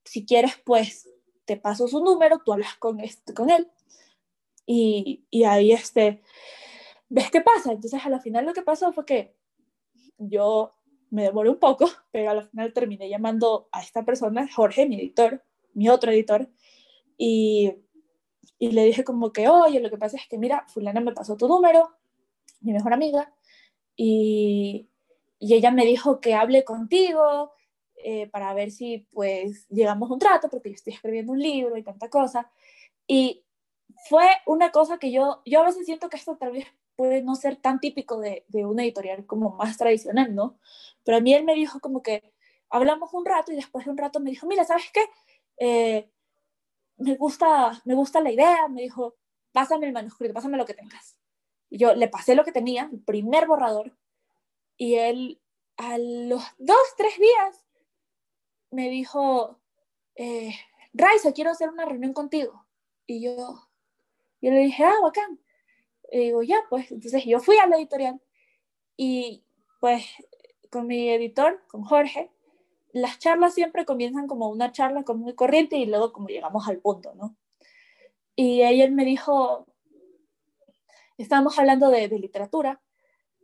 Si 0.04 0.24
quieres, 0.24 0.52
pues 0.64 1.08
te 1.46 1.56
paso 1.56 1.88
su 1.88 2.00
número, 2.04 2.40
tú 2.44 2.52
hablas 2.52 2.74
con, 2.76 3.00
este, 3.00 3.32
con 3.32 3.48
él. 3.50 3.70
Y, 4.66 5.24
y 5.30 5.44
ahí, 5.44 5.72
este, 5.72 6.20
¿ves 7.08 7.30
qué 7.30 7.40
pasa? 7.40 7.72
Entonces, 7.72 8.04
a 8.04 8.10
la 8.10 8.20
final 8.20 8.44
lo 8.44 8.52
que 8.52 8.62
pasó 8.62 8.92
fue 8.92 9.06
que 9.06 9.34
yo 10.18 10.74
me 11.10 11.22
demoré 11.22 11.50
un 11.50 11.58
poco, 11.58 11.88
pero 12.10 12.30
al 12.30 12.48
final 12.48 12.72
terminé 12.72 13.08
llamando 13.08 13.68
a 13.72 13.80
esta 13.80 14.04
persona, 14.04 14.48
Jorge, 14.52 14.86
mi 14.86 14.96
editor, 14.96 15.42
mi 15.72 15.88
otro 15.88 16.10
editor, 16.10 16.50
y, 17.16 17.74
y 18.58 18.72
le 18.72 18.84
dije 18.84 19.04
como 19.04 19.32
que, 19.32 19.48
oye, 19.48 19.80
lo 19.80 19.88
que 19.88 19.98
pasa 19.98 20.16
es 20.16 20.26
que, 20.28 20.36
mira, 20.36 20.66
fulana 20.68 21.00
me 21.00 21.12
pasó 21.12 21.36
tu 21.36 21.46
número, 21.46 21.90
mi 22.60 22.72
mejor 22.72 22.92
amiga, 22.92 23.32
y, 23.94 24.88
y 25.38 25.54
ella 25.54 25.70
me 25.70 25.86
dijo 25.86 26.20
que 26.20 26.34
hable 26.34 26.64
contigo 26.64 27.52
eh, 28.08 28.28
para 28.28 28.54
ver 28.54 28.70
si 28.70 28.98
pues 29.12 29.66
llegamos 29.68 30.08
a 30.08 30.14
un 30.14 30.20
trato, 30.20 30.48
porque 30.48 30.68
yo 30.68 30.76
estoy 30.76 30.92
escribiendo 30.92 31.32
un 31.32 31.40
libro 31.40 31.76
y 31.76 31.82
tanta 31.82 32.08
cosa. 32.08 32.48
Y 33.04 33.44
fue 34.08 34.28
una 34.46 34.70
cosa 34.70 34.98
que 34.98 35.10
yo, 35.10 35.42
yo 35.44 35.60
a 35.60 35.64
veces 35.64 35.86
siento 35.86 36.08
que 36.08 36.16
esto 36.16 36.36
tal 36.36 36.52
vez 36.52 36.66
puede 36.94 37.20
no 37.22 37.34
ser 37.34 37.56
tan 37.56 37.80
típico 37.80 38.20
de, 38.20 38.44
de 38.46 38.64
una 38.64 38.84
editorial 38.84 39.26
como 39.26 39.56
más 39.56 39.76
tradicional, 39.76 40.36
¿no? 40.36 40.56
Pero 41.02 41.16
a 41.16 41.20
mí 41.20 41.34
él 41.34 41.42
me 41.42 41.56
dijo 41.56 41.80
como 41.80 42.00
que 42.00 42.32
hablamos 42.70 43.12
un 43.12 43.24
rato 43.24 43.50
y 43.50 43.56
después 43.56 43.86
de 43.86 43.90
un 43.90 43.98
rato 43.98 44.20
me 44.20 44.30
dijo, 44.30 44.46
mira, 44.46 44.62
¿sabes 44.62 44.84
qué? 44.92 45.02
Eh, 45.58 46.08
me, 46.98 47.16
gusta, 47.16 47.82
me 47.86 47.94
gusta 47.96 48.20
la 48.20 48.30
idea, 48.30 48.68
me 48.68 48.82
dijo, 48.82 49.16
pásame 49.50 49.88
el 49.88 49.92
manuscrito, 49.92 50.32
pásame 50.32 50.56
lo 50.56 50.64
que 50.64 50.74
tengas. 50.74 51.18
Y 51.70 51.78
yo 51.78 51.92
le 51.96 52.06
pasé 52.06 52.36
lo 52.36 52.44
que 52.44 52.52
tenía, 52.52 52.88
el 52.92 53.00
primer 53.00 53.48
borrador, 53.48 53.96
y 54.76 54.94
él 54.94 55.40
a 55.76 55.98
los 55.98 56.44
dos, 56.58 56.86
tres 56.96 57.18
días 57.18 57.65
me 58.70 58.88
dijo, 58.90 59.60
eh, 60.16 60.54
Raiza, 60.92 61.32
quiero 61.32 61.50
hacer 61.50 61.68
una 61.68 61.84
reunión 61.84 62.12
contigo. 62.12 62.66
Y 63.06 63.22
yo, 63.22 63.68
yo 64.40 64.50
le 64.50 64.60
dije, 64.60 64.84
ah, 64.84 64.94
bacán. 65.02 65.40
Y 66.10 66.18
digo, 66.18 66.42
ya, 66.42 66.62
pues, 66.70 66.90
entonces 66.90 67.24
yo 67.24 67.40
fui 67.40 67.58
a 67.58 67.66
la 67.66 67.76
editorial 67.76 68.20
y 68.96 69.44
pues 69.80 70.04
con 70.70 70.86
mi 70.86 71.10
editor, 71.10 71.62
con 71.68 71.82
Jorge, 71.84 72.30
las 72.92 73.18
charlas 73.18 73.54
siempre 73.54 73.84
comienzan 73.84 74.26
como 74.26 74.48
una 74.48 74.72
charla 74.72 75.04
común 75.04 75.28
y 75.28 75.34
corriente 75.34 75.76
y 75.76 75.86
luego 75.86 76.12
como 76.12 76.28
llegamos 76.28 76.66
al 76.68 76.78
punto, 76.78 77.14
¿no? 77.14 77.36
Y 78.34 78.62
él 78.62 78.92
me 78.92 79.04
dijo, 79.04 79.66
estábamos 81.18 81.58
hablando 81.58 81.90
de 81.90 82.08
literatura 82.08 82.80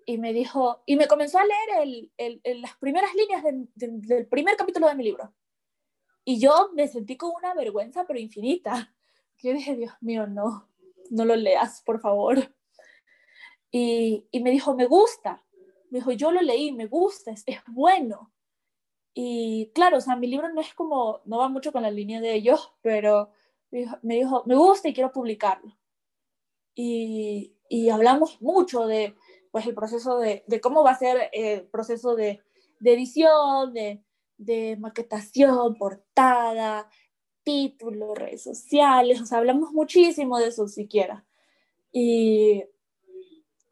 y 0.06 0.18
me 0.18 0.32
dijo, 0.32 0.82
y 0.86 0.96
me 0.96 1.08
comenzó 1.08 1.38
a 1.38 1.44
leer 1.44 2.10
el, 2.16 2.40
el, 2.44 2.60
las 2.60 2.76
primeras 2.76 3.14
líneas 3.14 3.42
del 3.74 4.26
primer 4.26 4.56
capítulo 4.56 4.88
de 4.88 4.94
mi 4.94 5.04
libro. 5.04 5.32
Y 6.24 6.38
yo 6.38 6.70
me 6.74 6.88
sentí 6.88 7.16
con 7.16 7.32
una 7.34 7.54
vergüenza, 7.54 8.04
pero 8.06 8.18
infinita. 8.18 8.94
Yo 9.42 9.52
dije, 9.52 9.74
Dios 9.74 9.92
mío, 10.00 10.28
no, 10.28 10.68
no 11.10 11.24
lo 11.24 11.34
leas, 11.34 11.82
por 11.82 12.00
favor. 12.00 12.54
Y, 13.72 14.28
y 14.30 14.40
me 14.40 14.52
dijo, 14.52 14.76
me 14.76 14.86
gusta. 14.86 15.42
Me 15.90 15.98
dijo, 15.98 16.12
yo 16.12 16.30
lo 16.30 16.40
leí, 16.40 16.72
me 16.72 16.86
gusta, 16.86 17.32
es, 17.32 17.42
es 17.46 17.58
bueno. 17.66 18.32
Y 19.14 19.72
claro, 19.74 19.98
o 19.98 20.00
sea, 20.00 20.14
mi 20.14 20.26
libro 20.26 20.48
no 20.52 20.60
es 20.60 20.72
como, 20.74 21.20
no 21.24 21.38
va 21.38 21.48
mucho 21.48 21.72
con 21.72 21.82
la 21.82 21.90
línea 21.90 22.20
de 22.20 22.34
ellos, 22.34 22.72
pero 22.82 23.30
me 23.70 23.80
dijo, 23.80 23.98
me, 24.02 24.14
dijo, 24.14 24.42
me 24.46 24.54
gusta 24.54 24.88
y 24.88 24.94
quiero 24.94 25.12
publicarlo. 25.12 25.76
Y, 26.74 27.56
y 27.68 27.90
hablamos 27.90 28.40
mucho 28.40 28.86
de, 28.86 29.16
pues 29.52 29.66
el 29.66 29.74
proceso 29.74 30.18
de, 30.18 30.42
de 30.48 30.60
cómo 30.60 30.82
va 30.82 30.90
a 30.92 30.98
ser 30.98 31.30
el 31.32 31.68
proceso 31.68 32.16
de, 32.16 32.40
de 32.80 32.92
edición, 32.94 33.72
de, 33.72 34.02
de, 34.38 34.76
maquetación, 34.80 35.76
portada, 35.76 36.88
título, 37.44 38.14
redes 38.14 38.42
sociales, 38.42 39.20
o 39.20 39.26
sea, 39.26 39.38
hablamos 39.38 39.72
muchísimo 39.72 40.38
de 40.38 40.48
eso 40.48 40.66
siquiera. 40.66 41.24
Y, 41.92 42.64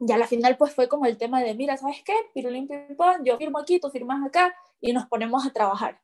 ya 0.00 0.14
a 0.14 0.18
la 0.18 0.26
final 0.26 0.56
pues 0.56 0.74
fue 0.74 0.88
como 0.88 1.06
el 1.06 1.18
tema 1.18 1.42
de, 1.42 1.54
mira, 1.54 1.76
¿sabes 1.76 2.02
qué? 2.04 2.14
Pirulín 2.34 2.68
Pimpón, 2.68 3.24
yo 3.24 3.36
firmo 3.36 3.58
aquí, 3.58 3.78
tú 3.78 3.90
firmas 3.90 4.24
acá 4.26 4.54
y 4.80 4.92
nos 4.92 5.06
ponemos 5.06 5.46
a 5.46 5.52
trabajar. 5.52 6.00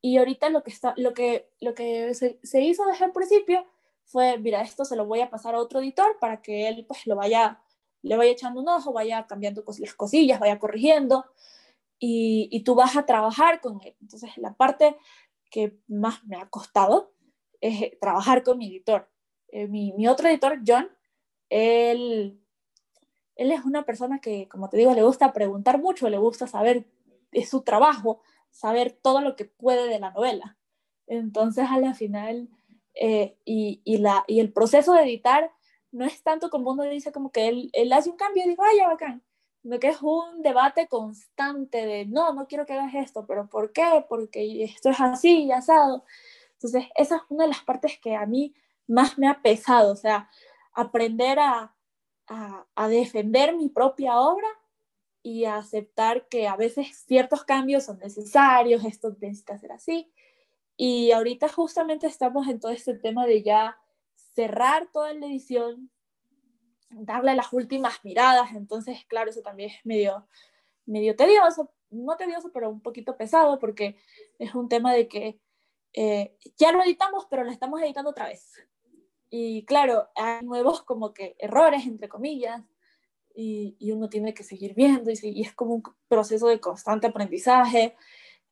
Y 0.00 0.18
ahorita 0.18 0.50
lo 0.50 0.62
que, 0.62 0.70
está, 0.70 0.94
lo 0.96 1.14
que, 1.14 1.50
lo 1.60 1.74
que 1.74 2.14
se, 2.14 2.38
se 2.42 2.60
hizo 2.62 2.84
desde 2.86 3.04
el 3.06 3.12
principio 3.12 3.66
fue, 4.04 4.38
mira, 4.38 4.62
esto 4.62 4.84
se 4.84 4.96
lo 4.96 5.04
voy 5.04 5.20
a 5.20 5.30
pasar 5.30 5.54
a 5.54 5.58
otro 5.58 5.80
editor 5.80 6.16
para 6.20 6.40
que 6.40 6.68
él 6.68 6.84
pues 6.86 7.06
lo 7.06 7.16
vaya 7.16 7.60
le 8.02 8.16
vaya 8.16 8.32
echando 8.32 8.60
un 8.60 8.68
ojo, 8.68 8.92
vaya 8.92 9.26
cambiando 9.26 9.64
las 9.78 9.94
cosillas, 9.94 10.40
vaya 10.40 10.58
corrigiendo 10.58 11.24
y, 11.98 12.48
y, 12.52 12.62
tú 12.62 12.74
vas 12.74 12.96
a 12.96 13.06
trabajar 13.06 13.60
con 13.60 13.80
él. 13.84 13.96
Entonces, 14.00 14.30
la 14.36 14.54
parte 14.54 14.96
que 15.50 15.78
más 15.88 16.24
me 16.24 16.36
ha 16.36 16.48
costado 16.48 17.12
es 17.60 17.82
eh, 17.82 17.98
trabajar 18.00 18.42
con 18.42 18.58
mi 18.58 18.68
editor. 18.68 19.10
Eh, 19.48 19.66
mi, 19.66 19.92
mi, 19.92 20.06
otro 20.06 20.28
editor, 20.28 20.60
John, 20.66 20.88
él, 21.48 22.40
él 23.34 23.52
es 23.52 23.64
una 23.64 23.84
persona 23.84 24.20
que, 24.20 24.48
como 24.48 24.68
te 24.68 24.76
digo, 24.76 24.94
le 24.94 25.02
gusta 25.02 25.32
preguntar 25.32 25.80
mucho, 25.80 26.08
le 26.08 26.18
gusta 26.18 26.46
saber 26.46 26.86
de 27.32 27.44
su 27.44 27.62
trabajo, 27.62 28.20
saber 28.50 28.98
todo 29.02 29.20
lo 29.20 29.36
que 29.36 29.44
puede 29.44 29.88
de 29.88 29.98
la 29.98 30.10
novela. 30.12 30.56
Entonces, 31.06 31.66
a 31.68 31.78
la 31.78 31.94
final, 31.94 32.48
eh, 32.94 33.38
y, 33.44 33.80
y, 33.84 33.98
la, 33.98 34.24
y 34.26 34.40
el 34.40 34.52
proceso 34.52 34.92
de 34.92 35.02
editar 35.02 35.50
no 35.90 36.04
es 36.04 36.22
tanto 36.22 36.50
como 36.50 36.72
uno 36.72 36.84
dice 36.84 37.12
como 37.12 37.30
que 37.30 37.48
él, 37.48 37.70
él 37.72 37.92
hace 37.92 38.10
un 38.10 38.16
cambio 38.16 38.44
y 38.44 38.48
digo, 38.48 38.62
ay, 38.64 38.78
ya 38.78 38.88
bacán, 38.88 39.22
sino 39.62 39.78
que 39.78 39.88
es 39.88 40.02
un 40.02 40.42
debate 40.42 40.88
constante 40.88 41.84
de, 41.86 42.06
no, 42.06 42.32
no 42.32 42.46
quiero 42.46 42.66
que 42.66 42.74
hagas 42.74 42.94
esto, 42.94 43.26
pero 43.26 43.48
¿por 43.48 43.72
qué? 43.72 44.04
Porque 44.08 44.64
esto 44.64 44.90
es 44.90 45.00
así 45.00 45.44
y 45.44 45.52
asado. 45.52 46.04
Entonces, 46.54 46.86
esa 46.96 47.16
es 47.16 47.22
una 47.28 47.44
de 47.44 47.50
las 47.50 47.62
partes 47.62 47.98
que 47.98 48.16
a 48.16 48.26
mí 48.26 48.54
más 48.86 49.18
me 49.18 49.28
ha 49.28 49.42
pesado, 49.42 49.92
o 49.92 49.96
sea, 49.96 50.28
aprender 50.72 51.38
a, 51.38 51.74
a, 52.26 52.66
a 52.74 52.88
defender 52.88 53.56
mi 53.56 53.68
propia 53.68 54.18
obra 54.20 54.48
y 55.22 55.44
a 55.44 55.56
aceptar 55.56 56.28
que 56.28 56.48
a 56.48 56.56
veces 56.56 57.04
ciertos 57.06 57.44
cambios 57.44 57.84
son 57.84 57.98
necesarios, 57.98 58.84
esto 58.84 59.16
necesita 59.20 59.58
ser 59.58 59.72
así. 59.72 60.10
Y 60.76 61.10
ahorita 61.12 61.48
justamente 61.48 62.06
estamos 62.06 62.46
en 62.48 62.60
todo 62.60 62.72
este 62.72 62.94
tema 62.94 63.26
de 63.26 63.42
ya 63.42 63.78
cerrar 64.38 64.88
toda 64.92 65.12
la 65.14 65.26
edición, 65.26 65.90
darle 66.90 67.34
las 67.34 67.52
últimas 67.52 68.04
miradas, 68.04 68.52
entonces, 68.54 69.04
claro, 69.08 69.30
eso 69.30 69.42
también 69.42 69.70
es 69.70 69.84
medio, 69.84 70.28
medio 70.86 71.16
tedioso, 71.16 71.72
no 71.90 72.16
tedioso, 72.16 72.52
pero 72.52 72.70
un 72.70 72.80
poquito 72.80 73.16
pesado, 73.16 73.58
porque 73.58 73.96
es 74.38 74.54
un 74.54 74.68
tema 74.68 74.92
de 74.92 75.08
que 75.08 75.40
eh, 75.92 76.36
ya 76.56 76.70
lo 76.70 76.84
editamos, 76.84 77.26
pero 77.28 77.42
lo 77.42 77.50
estamos 77.50 77.82
editando 77.82 78.10
otra 78.10 78.28
vez. 78.28 78.54
Y 79.28 79.64
claro, 79.64 80.08
hay 80.14 80.46
nuevos 80.46 80.82
como 80.84 81.12
que 81.12 81.34
errores, 81.40 81.84
entre 81.84 82.08
comillas, 82.08 82.62
y, 83.34 83.74
y 83.80 83.90
uno 83.90 84.08
tiene 84.08 84.34
que 84.34 84.44
seguir 84.44 84.72
viendo, 84.74 85.10
y, 85.10 85.18
y, 85.20 85.42
es 85.42 85.52
como 85.52 85.74
un 85.74 85.82
proceso 86.06 86.46
de 86.46 86.60
constante 86.60 87.08
aprendizaje. 87.08 87.96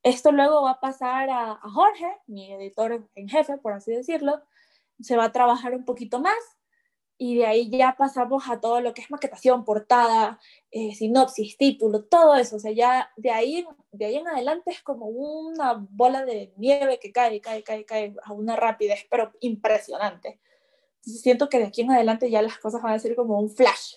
Esto 0.03 0.33
luego 0.33 0.62
va 0.62 0.72
a 0.72 0.81
pasar 0.81 1.31
a, 1.31 1.53
a 1.53 1.70
Jorge, 1.70 2.11
mi 2.27 2.53
editor 2.53 3.09
en 3.14 3.29
jefe, 3.29 3.57
por 3.59 3.72
así 3.72 3.92
decirlo, 3.92 4.42
se 5.00 5.16
va 5.16 5.24
a 5.24 5.32
trabajar 5.32 5.74
un 5.74 5.85
poquito 5.85 6.20
más 6.20 6.37
y 7.18 7.37
de 7.37 7.46
ahí 7.46 7.70
ya 7.70 7.96
pasamos 7.96 8.48
a 8.48 8.61
todo 8.61 8.80
lo 8.80 8.92
que 8.92 9.00
es 9.00 9.11
maquetación, 9.11 9.64
portada, 9.64 10.38
eh, 10.70 10.94
sinopsis, 10.94 11.56
título, 11.56 12.04
todo 12.04 12.35
eso. 12.37 12.56
O 12.56 12.59
sea, 12.59 12.72
ya 12.72 13.11
de 13.16 13.30
ahí, 13.30 13.66
de 13.92 14.04
ahí 14.04 14.16
en 14.16 14.28
adelante 14.28 14.70
es 14.70 14.82
como 14.82 15.06
una 15.06 15.87
bola 15.90 16.24
de 16.24 16.52
nieve 16.56 16.98
que 17.00 17.12
cae, 17.12 17.40
cae, 17.40 17.62
cae, 17.62 17.85
cae 17.87 18.14
a 18.22 18.32
una 18.32 18.56
rapidez, 18.56 19.06
pero 19.11 19.32
impresionante. 19.40 20.40
Entonces 20.96 21.22
siento 21.22 21.48
que 21.48 21.59
de 21.59 21.64
aquí 21.64 21.82
en 21.82 21.92
adelante 21.92 22.30
ya 22.30 22.42
las 22.42 22.59
cosas 22.59 22.82
van 22.82 22.94
a 22.94 22.98
ser 22.98 23.16
como 23.16 23.38
un 23.38 23.50
flash. 23.50 23.96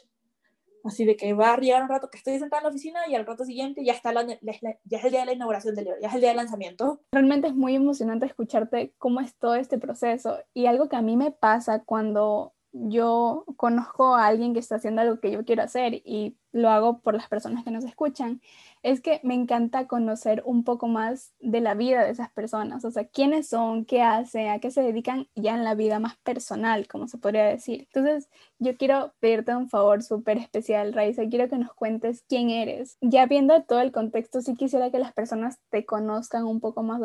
Así 0.84 1.06
de 1.06 1.16
que 1.16 1.34
va 1.34 1.54
a 1.54 1.58
llegar 1.58 1.84
un 1.84 1.90
rato 1.90 2.10
que 2.10 2.18
estoy 2.18 2.40
sentada 2.40 2.62
en 2.62 2.64
la 2.64 2.70
oficina 2.70 3.00
y 3.08 3.16
al 3.16 3.26
rato 3.26 3.46
siguiente 3.46 3.84
ya, 3.84 3.94
está 3.94 4.14
la, 4.14 4.26
ya 4.26 4.98
es 4.98 5.06
el 5.06 5.12
día 5.12 5.22
de 5.22 5.26
la 5.26 5.34
inauguración 5.34 5.76
del 5.76 5.86
libro, 5.86 6.00
ya 6.02 6.08
es 6.08 6.14
el 6.16 6.22
día 6.22 6.30
del 6.30 6.38
lanzamiento. 6.38 7.02
Realmente 7.12 7.48
es 7.48 7.56
muy 7.56 7.76
emocionante 7.76 8.26
escucharte 8.26 8.94
cómo 8.98 9.20
es 9.20 9.36
todo 9.36 9.56
este 9.56 9.78
proceso 9.78 10.40
y 10.54 10.66
algo 10.66 10.90
que 10.90 10.96
a 10.96 11.02
mí 11.02 11.18
me 11.18 11.32
pasa 11.32 11.84
cuando 11.84 12.54
yo 12.72 13.46
conozco 13.58 14.16
a 14.16 14.28
alguien 14.28 14.54
que 14.54 14.60
está 14.60 14.76
haciendo 14.76 15.02
algo 15.02 15.20
que 15.20 15.32
yo 15.32 15.44
quiero 15.44 15.64
hacer 15.64 16.02
y 16.06 16.38
lo 16.52 16.70
hago 16.70 17.00
por 17.00 17.14
las 17.14 17.28
personas 17.28 17.64
que 17.64 17.72
nos 17.72 17.84
escuchan, 17.84 18.42
es 18.82 19.02
que 19.02 19.20
me 19.24 19.34
encanta 19.34 19.88
conocer 19.88 20.42
un 20.46 20.64
poco 20.64 20.88
más 20.88 21.34
de 21.40 21.62
la 21.62 21.74
vida 21.74 22.04
de 22.04 22.12
esas 22.12 22.32
personas, 22.32 22.86
o 22.86 22.92
sea, 22.92 23.06
quiénes 23.06 23.48
son, 23.48 23.86
qué 23.86 24.02
hacen, 24.02 24.50
a 24.50 24.60
qué 24.60 24.72
se 24.72 24.82
dedican 24.82 25.28
ya 25.36 25.54
en 25.56 25.64
la 25.64 25.76
vida 25.76 26.00
más 26.00 26.18
personal, 26.18 26.88
como 26.88 27.08
se 27.08 27.18
podría 27.18 27.44
decir. 27.46 27.88
Entonces, 27.94 28.30
yo 28.58 28.78
quiero 28.78 29.14
pedirte 29.20 29.56
un 29.56 29.70
favor 29.70 30.02
súper 30.02 30.38
especial, 30.38 30.94
Raiza, 30.94 31.28
quiero 31.30 31.50
que 31.50 31.58
nos 31.58 31.74
cuentes 31.74 32.24
quién 32.28 32.50
eres. 32.50 32.98
Ya 33.02 33.26
viendo 33.26 33.64
todo 33.64 33.82
el 33.82 33.92
contexto, 33.92 34.42
sí 34.42 34.56
quisiera 34.56 34.92
que 34.92 35.00
las 35.00 35.14
personas 35.14 35.60
te 35.70 35.86
conozcan 35.86 36.46
un 36.46 36.60
poco 36.60 36.84
más 36.84 37.02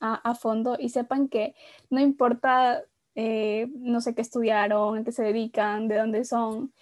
a, 0.00 0.14
a 0.14 0.34
fondo 0.34 0.76
y 0.78 0.88
sepan 0.88 1.28
que 1.28 1.54
no 1.90 2.00
importa 2.00 2.82
eh, 3.20 3.66
no 3.74 4.00
sé 4.00 4.14
qué 4.14 4.22
estudiaron, 4.22 4.98
a 4.98 5.02
qué 5.02 5.10
se 5.10 5.24
dedican, 5.24 5.88
de 5.88 5.96
dónde 5.96 6.24
son, 6.24 6.72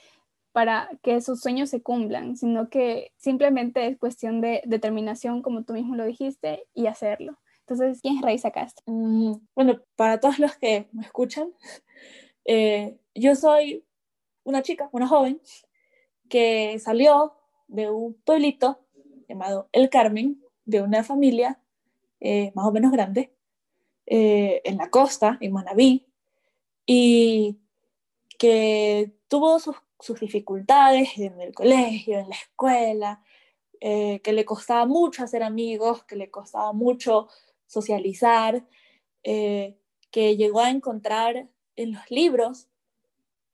para 0.52 0.90
que 1.02 1.22
sus 1.22 1.40
sueños 1.40 1.70
se 1.70 1.82
cumplan, 1.82 2.36
sino 2.36 2.68
que 2.68 3.12
simplemente 3.16 3.86
es 3.86 3.96
cuestión 3.96 4.42
de 4.42 4.60
determinación, 4.66 5.40
como 5.40 5.64
tú 5.64 5.72
mismo 5.72 5.96
lo 5.96 6.04
dijiste, 6.04 6.66
y 6.74 6.88
hacerlo. 6.88 7.38
Entonces, 7.60 8.02
¿quién 8.02 8.16
es 8.16 8.22
Raiza 8.22 8.50
Castro? 8.50 8.84
Mm, 8.84 9.36
bueno, 9.54 9.80
para 9.96 10.20
todos 10.20 10.38
los 10.38 10.54
que 10.56 10.90
me 10.92 11.04
escuchan, 11.04 11.54
eh, 12.44 12.98
yo 13.14 13.34
soy 13.34 13.86
una 14.44 14.60
chica, 14.60 14.90
una 14.92 15.08
joven, 15.08 15.40
que 16.28 16.78
salió 16.80 17.32
de 17.66 17.88
un 17.88 18.12
pueblito 18.12 18.84
llamado 19.26 19.70
El 19.72 19.88
Carmen, 19.88 20.38
de 20.66 20.82
una 20.82 21.02
familia 21.02 21.62
eh, 22.20 22.52
más 22.54 22.66
o 22.66 22.72
menos 22.72 22.92
grande, 22.92 23.32
en 24.04 24.76
la 24.76 24.88
costa, 24.90 25.36
en 25.40 25.52
Manabí, 25.52 26.06
y 26.86 27.58
que 28.38 29.12
tuvo 29.28 29.58
sus, 29.58 29.76
dificultades 30.20 31.18
en 31.18 31.40
el 31.40 31.52
colegio, 31.52 32.20
en 32.20 32.28
la 32.28 32.36
escuela, 32.36 33.22
eh, 33.80 34.20
que 34.20 34.32
le 34.32 34.44
costaba 34.44 34.86
mucho 34.86 35.24
hacer 35.24 35.42
amigos, 35.42 36.04
que 36.04 36.14
le 36.14 36.30
costaba 36.30 36.72
mucho 36.72 37.28
socializar, 37.66 38.64
eh, 39.24 39.76
que 40.12 40.36
llegó 40.36 40.60
a 40.60 40.70
encontrar 40.70 41.48
en 41.74 41.92
los 41.92 42.10
libros 42.10 42.68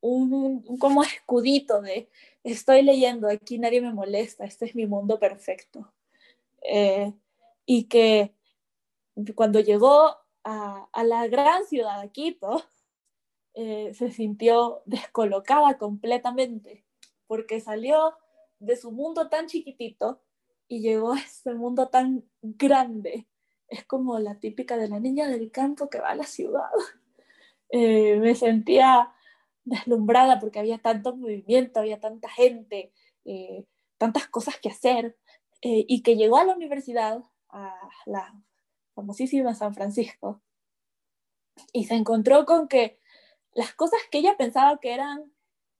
un, 0.01 0.62
como 0.79 1.03
escudito 1.03 1.81
de 1.81 2.11
estoy 2.45 2.83
leyendo, 2.83 3.29
aquí 3.29 3.59
nadie 3.59 3.81
me 3.81 3.95
molesta, 3.95 4.45
este 4.45 4.66
es 4.66 4.75
mi 4.75 4.87
mundo 4.87 5.18
perfecto. 5.18 5.92
Eh, 6.62 7.12
y 7.64 7.85
que 7.85 8.35
cuando 9.35 9.61
llegó 9.61 10.16
a, 10.45 10.88
a, 10.92 11.05
la 11.05 11.27
gran 11.29 11.64
ciudad 11.64 12.03
de 12.03 12.11
Quito, 12.11 12.64
eh, 13.55 13.93
se 13.95 14.11
sintió 14.11 14.83
descolocada 14.87 15.79
completamente, 15.79 16.85
porque 17.27 17.61
salió 17.61 18.15
de 18.59 18.77
su 18.77 18.93
mundo 18.93 19.29
tan 19.29 19.47
chiquitito 19.47 20.23
y 20.69 20.81
llegó 20.81 21.12
a 21.12 21.19
este 21.19 21.55
mundo 21.55 21.88
tan 21.88 22.25
grande. 22.41 23.27
Es 23.69 23.85
como 23.85 24.19
la 24.19 24.38
típica 24.38 24.77
de 24.77 24.88
la 24.88 25.01
niña 25.01 25.29
del 25.29 25.51
campo 25.51 25.88
que 25.88 26.01
va 26.01 26.11
a 26.11 26.17
la 26.17 26.25
ciudad. 26.25 26.71
Eh, 27.75 28.19
me 28.19 28.35
sentía 28.35 29.15
deslumbrada 29.65 30.38
porque 30.38 30.59
había 30.59 30.77
tanto 30.77 31.17
movimiento, 31.17 31.81
había 31.81 31.99
tanta 32.01 32.29
gente, 32.29 32.93
eh, 33.25 33.65
tantas 33.97 34.29
cosas 34.29 34.59
que 34.61 34.69
hacer, 34.69 35.17
y 35.62 36.03
que 36.03 36.17
llegó 36.17 36.37
a 36.37 36.45
la 36.45 36.55
universidad, 36.55 37.25
a 37.49 37.75
la 38.05 38.35
famosísima 38.95 39.55
San 39.55 39.73
Francisco, 39.73 40.43
y 41.73 41.85
se 41.85 41.95
encontró 41.95 42.45
con 42.45 42.69
que 42.69 43.01
las 43.55 43.75
cosas 43.75 44.01
que 44.11 44.19
ella 44.19 44.37
pensaba 44.37 44.79
que 44.81 44.93
eran 44.93 45.33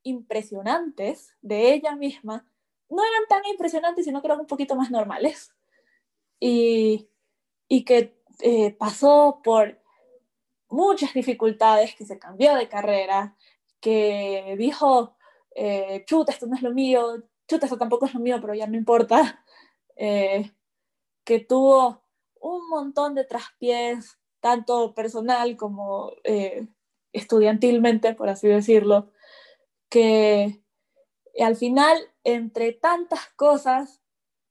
impresionantes 0.03 1.37
de 1.41 1.73
ella 1.75 1.97
misma 1.97 2.47
no 2.89 3.03
eran 3.03 3.27
tan 3.29 3.45
impresionantes, 3.51 4.05
sino 4.05 4.21
que 4.21 4.27
eran 4.27 4.41
un 4.41 4.47
poquito 4.47 4.77
más 4.77 4.91
normales. 4.91 5.55
Y, 6.39 7.09
y 7.69 7.85
que 7.85 8.21
eh, 8.41 8.73
pasó 8.73 9.41
por 9.43 9.81
muchas 10.69 11.15
dificultades, 11.15 11.95
que 11.95 12.05
se 12.05 12.19
cambió 12.19 12.55
de 12.55 12.69
carrera, 12.69 13.37
que 13.81 14.57
dijo, 14.59 15.17
eh, 15.55 16.05
chuta, 16.07 16.33
esto 16.33 16.47
no 16.47 16.57
es 16.57 16.63
lo 16.63 16.73
mío, 16.73 17.23
chuta, 17.49 17.67
esto 17.67 17.79
tampoco 17.79 18.07
es 18.07 18.15
lo 18.15 18.21
mío, 18.21 18.39
pero 18.41 18.55
ya 18.55 18.67
no 18.67 18.77
importa, 18.77 19.45
eh, 19.97 20.53
que 21.25 21.41
tuvo 21.41 22.03
un 22.41 22.69
montón 22.69 23.15
de 23.15 23.25
traspiés, 23.25 24.19
tanto 24.41 24.95
personal 24.95 25.57
como 25.57 26.13
estudiantilmente, 27.12 28.14
por 28.14 28.29
así 28.29 28.48
decirlo, 28.48 29.12
que 29.88 30.62
al 31.40 31.57
final, 31.57 31.98
entre 32.25 32.72
tantas 32.72 33.29
cosas, 33.37 34.01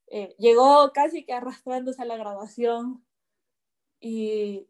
eh, 0.08 0.36
llegó 0.38 0.92
casi 0.94 1.24
que 1.24 1.34
arrastrándose 1.34 2.02
a 2.02 2.06
la 2.06 2.18
graduación 2.18 3.06
y, 4.00 4.68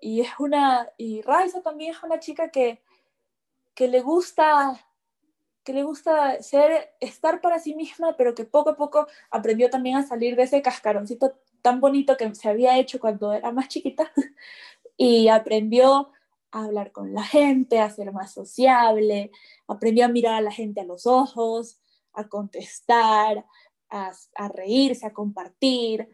y 0.00 0.20
es 0.20 0.30
una, 0.38 0.90
y 0.96 1.22
Raiza 1.22 1.62
también 1.62 1.92
es 1.92 2.02
una 2.02 2.20
chica 2.20 2.50
que, 2.50 2.82
que 3.74 3.88
le 3.88 4.00
gusta 4.00 4.86
que 5.66 5.72
le 5.72 5.82
gusta 5.82 6.40
ser, 6.44 6.94
estar 7.00 7.40
para 7.40 7.58
sí 7.58 7.74
misma, 7.74 8.16
pero 8.16 8.36
que 8.36 8.44
poco 8.44 8.70
a 8.70 8.76
poco 8.76 9.08
aprendió 9.32 9.68
también 9.68 9.96
a 9.96 10.06
salir 10.06 10.36
de 10.36 10.44
ese 10.44 10.62
cascaroncito 10.62 11.40
tan 11.60 11.80
bonito 11.80 12.16
que 12.16 12.32
se 12.36 12.48
había 12.48 12.78
hecho 12.78 13.00
cuando 13.00 13.32
era 13.32 13.50
más 13.50 13.66
chiquita 13.66 14.12
y 14.96 15.26
aprendió 15.26 16.12
a 16.56 16.64
hablar 16.64 16.92
con 16.92 17.12
la 17.12 17.22
gente, 17.22 17.80
a 17.80 17.90
ser 17.90 18.12
más 18.12 18.32
sociable, 18.32 19.30
aprendió 19.66 20.06
a 20.06 20.08
mirar 20.08 20.34
a 20.34 20.40
la 20.40 20.50
gente 20.50 20.80
a 20.80 20.84
los 20.84 21.06
ojos, 21.06 21.80
a 22.12 22.28
contestar, 22.28 23.44
a, 23.90 24.48
reírse, 24.48 25.06
a 25.06 25.12
compartir, 25.12 26.08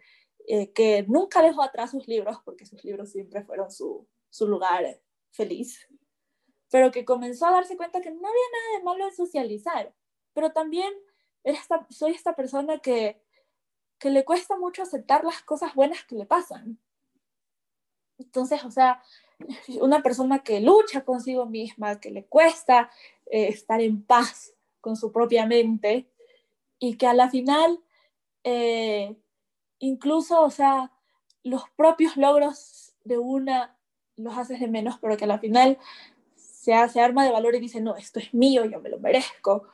eh, 0.46 0.72
que 0.72 1.04
nunca 1.08 1.42
dejó 1.42 1.62
atrás 1.62 1.92
sus 1.92 2.08
libros, 2.08 2.38
porque 2.44 2.66
sus 2.66 2.82
libros 2.84 3.10
siempre 3.12 3.44
fueron 3.44 3.70
su, 3.70 4.06
lugar 4.40 5.00
feliz, 5.30 5.88
pero 6.70 6.90
que 6.90 7.04
comenzó 7.04 7.46
a 7.46 7.52
darse 7.52 7.76
cuenta 7.76 8.00
que 8.00 8.10
no 8.10 8.16
había 8.16 8.28
nada 8.52 8.78
de 8.78 8.84
malo 8.84 9.04
en 9.06 9.14
socializar, 9.14 9.94
pero 10.32 10.50
también 10.52 10.92
soy 11.90 12.12
esta 12.12 12.34
persona 12.34 12.78
que, 12.78 13.22
que 13.98 14.10
le 14.10 14.24
cuesta 14.24 14.56
mucho 14.56 14.82
aceptar 14.82 15.24
las 15.24 15.42
cosas 15.42 15.74
buenas 15.74 16.04
que 16.04 16.16
le 16.16 16.26
pasan. 16.26 16.78
Entonces, 18.18 18.64
o 18.64 18.70
sea, 18.70 19.02
una 19.80 20.02
persona 20.02 20.40
que 20.40 20.60
lucha 20.60 21.04
consigo 21.04 21.46
misma, 21.46 22.00
que 22.00 22.10
le 22.10 22.24
cuesta 22.24 22.90
eh, 23.30 23.48
estar 23.48 23.80
en 23.80 24.02
paz 24.02 24.52
con 24.80 24.96
su 24.96 25.12
propia 25.12 25.46
mente 25.46 26.08
y 26.78 26.96
que 26.96 27.06
a 27.06 27.14
la 27.14 27.30
final, 27.30 27.78
eh, 28.44 29.16
incluso, 29.78 30.42
o 30.42 30.50
sea, 30.50 30.92
los 31.44 31.64
propios 31.76 32.16
logros 32.16 32.94
de 33.04 33.18
una 33.18 33.76
los 34.16 34.36
haces 34.36 34.60
de 34.60 34.68
menos, 34.68 34.98
pero 35.00 35.16
que 35.16 35.24
a 35.24 35.28
la 35.28 35.38
final 35.38 35.78
se 36.36 36.74
hace 36.74 37.00
arma 37.00 37.24
de 37.24 37.32
valor 37.32 37.54
y 37.54 37.60
dice, 37.60 37.80
no, 37.80 37.96
esto 37.96 38.20
es 38.20 38.32
mío, 38.34 38.64
yo 38.64 38.80
me 38.80 38.88
lo 38.88 38.98
merezco. 38.98 39.64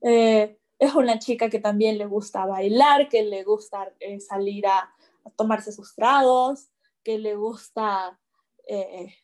Eh, 0.00 0.56
es 0.78 0.94
una 0.94 1.18
chica 1.18 1.50
que 1.50 1.58
también 1.58 1.98
le 1.98 2.06
gusta 2.06 2.46
bailar, 2.46 3.08
que 3.08 3.22
le 3.22 3.44
gusta 3.44 3.92
salir 4.20 4.66
a, 4.66 4.78
a 5.24 5.30
tomarse 5.36 5.72
sus 5.72 5.94
tragos, 5.94 6.70
que 7.02 7.18
le 7.18 7.36
gusta 7.36 8.18
eh, 8.68 9.14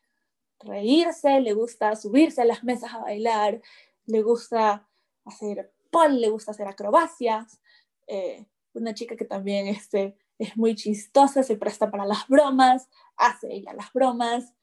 reírse, 0.61 1.41
le 1.41 1.53
gusta 1.53 1.95
subirse 1.97 2.43
a 2.43 2.45
las 2.45 2.65
mesas 2.65 2.93
a 2.93 2.99
bailar, 2.99 3.61
le 4.07 4.23
gusta 4.23 4.89
hacer 5.25 5.73
pol, 5.91 6.21
le 6.21 6.31
gusta 6.31 6.53
hacer 6.53 6.67
acrobacias. 6.67 7.61
Eh, 8.07 8.47
una 8.75 8.95
chica 8.95 9.17
que 9.17 9.25
también 9.25 9.67
este, 9.67 10.17
es 10.39 10.57
muy 10.57 10.75
chistosa, 10.75 11.43
se 11.43 11.57
presta 11.57 11.91
para 11.91 12.07
las 12.07 12.27
bromas, 12.29 12.89
hace 13.17 13.53
ella 13.53 13.73
las 13.73 13.93
bromas. 13.93 14.55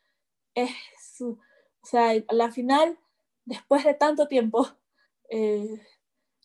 Es 0.53 0.71
o 1.21 1.87
sea, 1.87 2.11
a 2.11 2.33
la 2.33 2.51
final, 2.51 2.97
después 3.45 3.83
de 3.83 3.93
tanto 3.93 4.27
tiempo, 4.27 4.67
eh, 5.29 5.81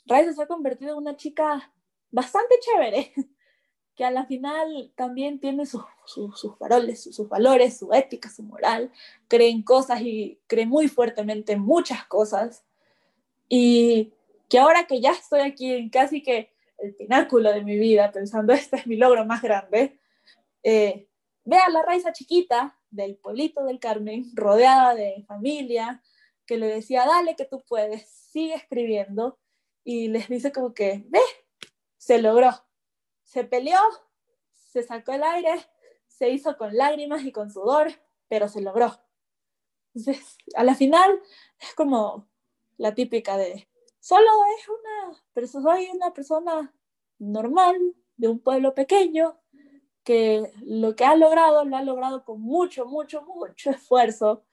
se 0.07 0.43
ha 0.43 0.47
convertido 0.47 0.93
en 0.93 0.99
una 0.99 1.16
chica 1.16 1.73
bastante 2.11 2.57
chévere 2.61 3.14
que 4.00 4.06
a 4.06 4.10
la 4.10 4.24
final 4.24 4.90
también 4.96 5.38
tiene 5.40 5.66
sus, 5.66 5.82
sus, 6.06 6.58
valores, 6.58 7.02
sus, 7.02 7.28
valores, 7.28 7.76
su 7.76 7.92
ética, 7.92 8.30
su 8.30 8.42
moral, 8.42 8.90
cree 9.28 9.50
en 9.50 9.62
cosas 9.62 10.00
y 10.00 10.40
cree 10.46 10.64
muy 10.64 10.88
fuertemente 10.88 11.52
en 11.52 11.60
muchas 11.60 12.06
cosas. 12.06 12.64
Y 13.46 14.14
que 14.48 14.58
ahora 14.58 14.86
que 14.86 15.02
ya 15.02 15.10
estoy 15.10 15.40
aquí 15.40 15.74
en 15.74 15.90
casi 15.90 16.22
que 16.22 16.50
el 16.78 16.94
pináculo 16.94 17.52
de 17.52 17.62
mi 17.62 17.78
vida, 17.78 18.10
pensando, 18.10 18.54
este 18.54 18.78
es 18.78 18.86
mi 18.86 18.96
logro 18.96 19.26
más 19.26 19.42
grande, 19.42 20.00
eh, 20.62 21.06
vea 21.44 21.68
la 21.68 21.82
raíz 21.82 22.04
chiquita 22.14 22.78
del 22.88 23.16
pueblito 23.16 23.64
del 23.64 23.80
Carmen, 23.80 24.30
rodeada 24.32 24.94
de 24.94 25.26
familia, 25.28 26.02
que 26.46 26.56
le 26.56 26.68
decía, 26.68 27.04
dale 27.04 27.36
que 27.36 27.44
tú 27.44 27.62
puedes, 27.68 28.08
sigue 28.08 28.54
escribiendo, 28.54 29.38
y 29.84 30.08
les 30.08 30.26
dice 30.26 30.52
como 30.52 30.72
que, 30.72 31.04
ve, 31.10 31.20
se 31.98 32.22
logró 32.22 32.50
se 33.31 33.45
peleó, 33.45 33.79
se 34.55 34.83
sacó 34.83 35.12
el 35.12 35.23
aire, 35.23 35.64
se 36.09 36.31
hizo 36.31 36.57
con 36.57 36.77
lágrimas 36.77 37.23
y 37.23 37.31
con 37.31 37.49
sudor, 37.49 37.93
pero 38.27 38.49
se 38.49 38.61
logró. 38.61 39.01
Entonces, 39.95 40.37
a 40.57 40.64
la 40.64 40.75
final 40.75 41.23
es 41.61 41.73
como 41.75 42.29
la 42.77 42.93
típica 42.93 43.37
de, 43.37 43.69
solo 44.01 44.29
es 44.59 44.69
una, 44.69 45.23
pero 45.33 45.47
soy 45.47 45.90
una 45.95 46.12
persona 46.12 46.75
normal, 47.21 47.77
de 48.16 48.27
un 48.27 48.40
pueblo 48.40 48.75
pequeño 48.75 49.40
que 50.03 50.53
lo 50.62 50.97
que 50.97 51.05
ha 51.05 51.14
logrado 51.14 51.64
lo 51.64 51.77
ha 51.77 51.85
logrado 51.85 52.25
con 52.25 52.40
mucho, 52.40 52.85
mucho, 52.85 53.23
mucho 53.23 53.71
esfuerzo. 53.71 54.45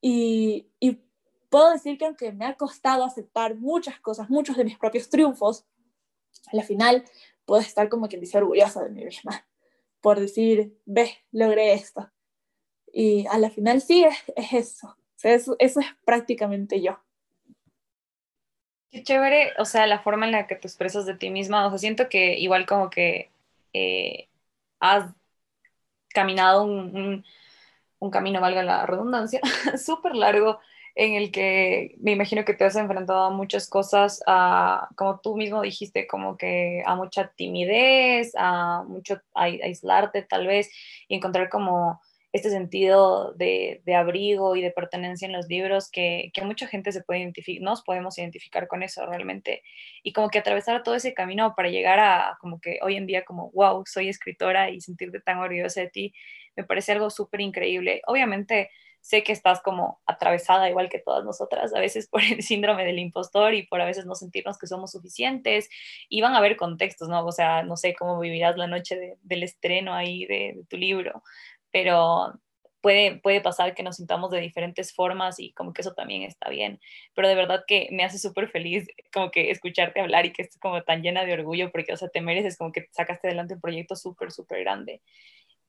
Y, 0.00 0.70
y 0.78 1.02
puedo 1.50 1.72
decir 1.72 1.98
que 1.98 2.06
aunque 2.06 2.30
me 2.30 2.46
ha 2.46 2.56
costado 2.56 3.04
aceptar 3.04 3.56
muchas 3.56 3.98
cosas, 3.98 4.30
muchos 4.30 4.56
de 4.56 4.64
mis 4.64 4.78
propios 4.78 5.10
triunfos, 5.10 5.66
al 6.52 6.62
final 6.62 7.04
puedo 7.44 7.60
estar 7.60 7.88
como 7.88 8.08
quien 8.08 8.20
dice 8.20 8.38
orgullosa 8.38 8.82
de 8.82 8.90
mí 8.90 9.04
misma 9.04 9.44
por 10.02 10.20
decir, 10.20 10.76
ve, 10.84 11.16
logré 11.30 11.72
esto. 11.72 12.10
Y 12.92 13.26
a 13.28 13.38
la 13.38 13.48
final 13.48 13.80
sí 13.80 14.04
es, 14.04 14.16
es 14.36 14.52
eso. 14.52 14.96
eso. 15.22 15.56
Es 15.58 15.76
prácticamente 16.04 16.82
yo. 16.82 17.00
Qué 18.90 19.02
chévere, 19.02 19.52
o 19.58 19.64
sea, 19.64 19.86
la 19.86 20.00
forma 20.00 20.26
en 20.26 20.32
la 20.32 20.46
que 20.46 20.56
te 20.56 20.68
expresas 20.68 21.06
de 21.06 21.14
ti 21.16 21.30
misma, 21.30 21.66
o 21.66 21.70
sea, 21.70 21.78
siento 21.78 22.10
que 22.10 22.38
igual 22.38 22.66
como 22.66 22.90
que 22.90 23.30
eh, 23.72 24.28
has 24.80 25.10
caminado 26.08 26.64
un, 26.64 27.24
un, 28.00 28.10
camino, 28.10 28.42
valga 28.42 28.62
la 28.62 28.84
redundancia, 28.84 29.40
súper 29.82 30.14
largo 30.14 30.60
en 30.94 31.14
el 31.14 31.30
que 31.30 31.94
me 32.00 32.12
imagino 32.12 32.44
que 32.44 32.54
te 32.54 32.64
has 32.64 32.76
enfrentado 32.76 33.24
a 33.24 33.30
muchas 33.30 33.68
cosas, 33.68 34.22
a, 34.26 34.88
como 34.96 35.20
tú 35.20 35.36
mismo 35.36 35.62
dijiste, 35.62 36.06
como 36.06 36.36
que 36.36 36.82
a 36.86 36.94
mucha 36.96 37.32
timidez, 37.36 38.32
a 38.36 38.82
mucho 38.84 39.20
a, 39.34 39.44
aislarte 39.44 40.22
tal 40.22 40.46
vez 40.46 40.70
y 41.08 41.16
encontrar 41.16 41.48
como 41.48 42.00
este 42.32 42.50
sentido 42.50 43.34
de, 43.34 43.82
de, 43.84 43.94
abrigo 43.94 44.56
y 44.56 44.62
de 44.62 44.70
pertenencia 44.70 45.26
en 45.26 45.32
los 45.32 45.48
libros 45.48 45.90
que, 45.90 46.30
que 46.32 46.42
mucha 46.42 46.66
gente 46.66 46.90
se 46.90 47.02
puede 47.02 47.20
identificar, 47.20 47.62
nos 47.62 47.82
podemos 47.82 48.16
identificar 48.18 48.68
con 48.68 48.82
eso 48.82 49.04
realmente 49.04 49.62
y 50.02 50.14
como 50.14 50.30
que 50.30 50.38
atravesar 50.38 50.82
todo 50.82 50.94
ese 50.94 51.12
camino 51.12 51.54
para 51.54 51.68
llegar 51.68 52.00
a 52.00 52.38
como 52.40 52.58
que 52.60 52.78
hoy 52.82 52.96
en 52.96 53.06
día 53.06 53.24
como, 53.24 53.50
wow, 53.52 53.84
soy 53.86 54.08
escritora 54.08 54.70
y 54.70 54.80
sentirte 54.80 55.20
tan 55.20 55.38
orgullosa 55.38 55.82
de 55.82 55.90
ti, 55.90 56.14
me 56.56 56.64
parece 56.64 56.92
algo 56.92 57.10
súper 57.10 57.40
increíble. 57.42 58.02
Obviamente 58.06 58.70
sé 59.02 59.24
que 59.24 59.32
estás 59.32 59.60
como 59.60 60.00
atravesada 60.06 60.70
igual 60.70 60.88
que 60.88 61.00
todas 61.00 61.24
nosotras, 61.24 61.74
a 61.74 61.80
veces 61.80 62.08
por 62.08 62.22
el 62.22 62.42
síndrome 62.42 62.84
del 62.84 63.00
impostor 63.00 63.52
y 63.54 63.66
por 63.66 63.80
a 63.80 63.84
veces 63.84 64.06
no 64.06 64.14
sentirnos 64.14 64.58
que 64.58 64.68
somos 64.68 64.92
suficientes. 64.92 65.68
Y 66.08 66.22
van 66.22 66.34
a 66.34 66.38
haber 66.38 66.56
contextos, 66.56 67.08
¿no? 67.08 67.26
O 67.26 67.32
sea, 67.32 67.64
no 67.64 67.76
sé 67.76 67.94
cómo 67.94 68.18
vivirás 68.20 68.56
la 68.56 68.68
noche 68.68 69.18
del 69.22 69.42
estreno 69.42 69.92
ahí 69.94 70.24
de, 70.26 70.62
tu 70.68 70.76
libro, 70.76 71.22
pero 71.72 72.34
puede, 72.80 73.16
puede 73.20 73.40
pasar 73.40 73.74
que 73.74 73.82
nos 73.82 73.96
sintamos 73.96 74.30
de 74.30 74.40
diferentes 74.40 74.94
formas 74.94 75.40
y 75.40 75.52
como 75.52 75.72
que 75.72 75.82
eso 75.82 75.94
también 75.94 76.22
está 76.22 76.48
bien. 76.50 76.80
Pero 77.14 77.28
de 77.28 77.34
verdad 77.34 77.64
que 77.66 77.88
me 77.92 78.04
hace 78.04 78.18
súper 78.18 78.48
feliz 78.50 78.86
como 79.12 79.30
que 79.32 79.50
escucharte 79.50 80.00
hablar 80.00 80.26
y 80.26 80.32
que 80.32 80.42
estés 80.42 80.60
como 80.60 80.82
tan 80.82 81.02
llena 81.02 81.24
de 81.24 81.32
orgullo 81.34 81.72
porque, 81.72 81.92
o 81.92 81.96
sea, 81.96 82.08
te 82.08 82.20
mereces 82.20 82.56
como 82.56 82.72
que 82.72 82.88
sacaste 82.92 83.26
adelante 83.28 83.54
un 83.54 83.60
proyecto 83.60 83.96
súper, 83.96 84.30
súper 84.32 84.60
grande. 84.60 85.02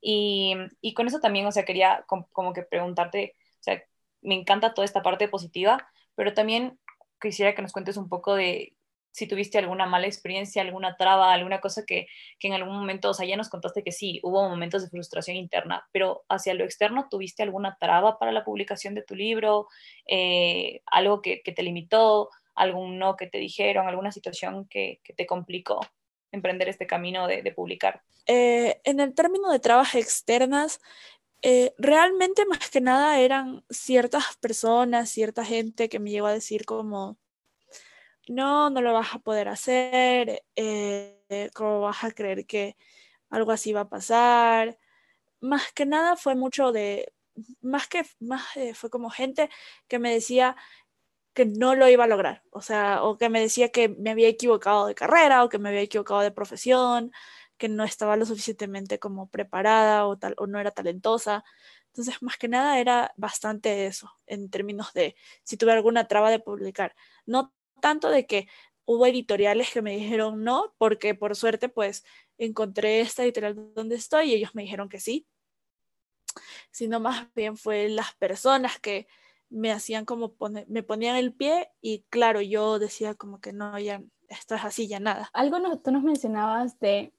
Y, 0.03 0.93
con 0.95 1.07
eso 1.07 1.19
también, 1.19 1.45
o 1.47 1.51
sea, 1.51 1.63
quería 1.65 2.05
como, 2.07 2.53
que 2.53 2.63
preguntarte, 2.63 3.35
o 3.61 3.63
sea, 3.63 3.81
me 4.21 4.35
encanta 4.35 4.73
toda 4.73 4.85
esta 4.85 5.01
parte 5.01 5.29
positiva, 5.29 5.87
pero 6.15 6.33
también 6.33 6.79
quisiera 7.21 7.55
que 7.55 7.61
nos 7.61 7.71
cuentes 7.71 7.97
un 7.97 8.09
poco 8.09 8.35
de 8.35 8.75
si 9.11 9.27
tuviste 9.27 9.59
alguna 9.59 9.85
mala 9.85 10.07
experiencia, 10.07 10.61
alguna 10.61 10.97
traba, 10.97 11.33
alguna 11.33 11.61
cosa 11.61 11.85
que, 11.85 12.07
que, 12.39 12.47
en 12.47 12.53
algún 12.55 12.75
momento, 12.75 13.11
o 13.11 13.13
sea, 13.13 13.27
ya 13.27 13.37
nos 13.37 13.49
contaste 13.49 13.83
que 13.83 13.91
sí, 13.91 14.19
hubo 14.23 14.49
momentos 14.49 14.83
de 14.83 14.89
frustración 14.89 15.37
interna, 15.37 15.87
pero 15.93 16.25
hacia 16.29 16.53
lo 16.55 16.65
externo, 16.65 17.07
¿tuviste 17.09 17.43
alguna 17.43 17.77
traba 17.79 18.19
para 18.19 18.31
la 18.31 18.43
publicación 18.43 18.95
de 18.95 19.03
tu 19.03 19.15
libro? 19.15 19.67
Eh, 20.07 20.81
¿Algo 20.87 21.21
que, 21.21 21.41
que, 21.43 21.51
te 21.53 21.63
limitó? 21.63 22.29
¿Algún 22.55 22.97
no 22.99 23.15
que 23.15 23.27
te 23.27 23.37
dijeron? 23.37 23.87
¿Alguna 23.87 24.11
situación 24.11 24.67
que, 24.67 24.99
que 25.03 25.13
te 25.13 25.27
complicó? 25.27 25.79
Emprender 26.33 26.67
este 26.67 26.87
camino 26.87 27.27
de, 27.27 27.51
publicar? 27.55 28.01
Eh, 28.25 28.81
en 28.83 28.99
el 28.99 29.13
término 29.13 29.51
de 29.51 29.59
trabas 29.59 29.95
externas, 29.95 30.81
eh, 31.41 31.73
realmente 31.77 32.45
más 32.45 32.69
que 32.69 32.81
nada 32.81 33.19
eran 33.19 33.63
ciertas 33.69 34.35
personas, 34.37 35.09
cierta 35.09 35.45
gente 35.45 35.87
que 35.87 35.99
me 35.99 36.09
llegó 36.09 36.27
a 36.27 36.33
decir 36.33 36.65
como, 36.65 37.17
no, 38.27 38.69
no 38.69 38.81
lo 38.81 38.93
vas 38.93 39.13
a 39.13 39.19
poder 39.19 39.47
hacer, 39.47 40.43
eh, 40.55 41.49
¿cómo 41.53 41.81
vas 41.81 42.03
a 42.03 42.11
creer 42.11 42.45
que 42.45 42.75
algo 43.29 43.51
así 43.51 43.71
va 43.71 43.81
a 43.81 43.89
pasar? 43.89 44.77
Más 45.39 45.71
que 45.73 45.85
nada 45.85 46.15
fue 46.15 46.35
mucho 46.35 46.71
de, 46.71 47.13
más 47.61 47.87
que, 47.87 48.03
más 48.19 48.43
fue 48.73 48.89
como 48.89 49.09
gente 49.09 49.49
que 49.87 49.99
me 49.99 50.13
decía, 50.13 50.55
que 51.33 51.45
no 51.45 51.75
lo 51.75 51.89
iba 51.89 52.03
a 52.03 52.07
lograr, 52.07 52.43
o 52.51 52.61
sea, 52.61 53.03
o 53.03 53.17
que 53.17 53.29
me 53.29 53.39
decía 53.41 53.69
que 53.69 53.89
me 53.89 54.11
había 54.11 54.27
equivocado 54.27 54.85
de 54.87 54.95
carrera 54.95 55.43
o 55.43 55.49
que 55.49 55.57
me 55.59 55.69
había 55.69 55.81
equivocado 55.81 56.21
de 56.21 56.31
profesión, 56.31 57.11
que 57.57 57.69
no 57.69 57.83
estaba 57.83 58.17
lo 58.17 58.25
suficientemente 58.25 58.99
como 58.99 59.29
preparada 59.29 60.05
o, 60.07 60.17
tal, 60.17 60.35
o 60.37 60.47
no 60.47 60.59
era 60.59 60.71
talentosa. 60.71 61.43
Entonces, 61.87 62.21
más 62.21 62.37
que 62.37 62.47
nada 62.47 62.79
era 62.79 63.13
bastante 63.17 63.85
eso, 63.85 64.11
en 64.25 64.49
términos 64.49 64.93
de 64.93 65.15
si 65.43 65.57
tuve 65.57 65.71
alguna 65.71 66.07
traba 66.07 66.31
de 66.31 66.39
publicar. 66.39 66.95
No 67.25 67.53
tanto 67.81 68.09
de 68.09 68.25
que 68.25 68.47
hubo 68.85 69.05
editoriales 69.05 69.71
que 69.71 69.81
me 69.81 69.95
dijeron 69.95 70.43
no, 70.43 70.73
porque 70.77 71.15
por 71.15 71.35
suerte 71.35 71.69
pues 71.69 72.03
encontré 72.37 73.01
esta 73.01 73.23
editorial 73.23 73.55
donde 73.73 73.95
estoy 73.95 74.31
y 74.31 74.35
ellos 74.35 74.55
me 74.55 74.63
dijeron 74.63 74.89
que 74.89 74.99
sí, 74.99 75.27
sino 76.71 76.99
más 76.99 77.33
bien 77.35 77.57
fue 77.57 77.89
las 77.89 78.13
personas 78.15 78.79
que 78.79 79.07
me 79.53 79.71
hacían 79.71 80.05
como 80.05 80.35
me 80.67 80.83
ponían 80.83 81.15
el 81.15 81.33
pie 81.33 81.69
y 81.81 82.03
claro, 82.09 82.41
yo 82.41 82.79
decía 82.79 83.15
como 83.15 83.39
que 83.39 83.53
no, 83.53 83.77
ya 83.79 84.01
esto 84.29 84.55
es 84.55 84.65
así, 84.65 84.87
ya 84.87 84.99
nada. 84.99 85.29
Algo 85.33 85.59
no, 85.59 85.79
tú 85.79 85.91
nos 85.91 86.03
mencionabas 86.03 86.79
de 86.79 87.13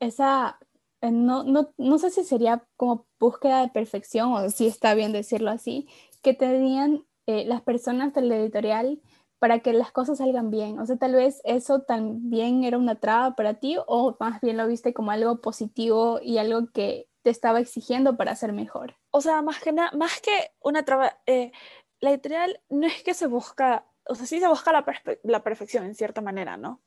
esa, 0.00 0.58
eh, 1.00 1.10
no, 1.10 1.44
no, 1.44 1.72
no 1.78 1.98
sé 1.98 2.10
si 2.10 2.24
sería 2.24 2.66
como 2.76 3.06
búsqueda 3.18 3.62
de 3.62 3.68
perfección 3.68 4.32
o 4.32 4.50
si 4.50 4.66
está 4.66 4.94
bien 4.94 5.12
decirlo 5.12 5.50
así, 5.50 5.88
que 6.22 6.34
tenían 6.34 7.04
eh, 7.26 7.44
las 7.46 7.62
personas 7.62 8.12
del 8.14 8.32
editorial 8.32 9.00
para 9.38 9.60
que 9.60 9.72
las 9.72 9.92
cosas 9.92 10.18
salgan 10.18 10.50
bien. 10.50 10.80
O 10.80 10.86
sea, 10.86 10.96
tal 10.96 11.14
vez 11.14 11.40
eso 11.44 11.82
también 11.82 12.64
era 12.64 12.76
una 12.76 12.96
traba 12.98 13.36
para 13.36 13.54
ti 13.54 13.76
o 13.86 14.16
más 14.18 14.40
bien 14.40 14.56
lo 14.56 14.66
viste 14.66 14.92
como 14.92 15.12
algo 15.12 15.40
positivo 15.40 16.18
y 16.22 16.38
algo 16.38 16.68
que 16.72 17.07
te 17.28 17.32
estaba 17.32 17.60
exigiendo 17.60 18.16
para 18.16 18.34
ser 18.34 18.54
mejor? 18.54 18.96
O 19.10 19.20
sea, 19.20 19.42
más 19.42 19.60
que 19.60 19.70
nada, 19.70 19.90
más 19.92 20.18
que 20.22 20.50
una 20.60 20.82
traba, 20.86 21.20
eh, 21.26 21.52
la 22.00 22.08
editorial 22.08 22.58
no 22.70 22.86
es 22.86 23.02
que 23.02 23.12
se 23.12 23.26
busca, 23.26 23.86
o 24.06 24.14
sea, 24.14 24.24
sí 24.24 24.40
se 24.40 24.48
busca 24.48 24.72
la, 24.72 24.82
la 25.24 25.42
perfección 25.42 25.84
en 25.84 25.94
cierta 25.94 26.22
manera, 26.22 26.56
¿no? 26.56 26.80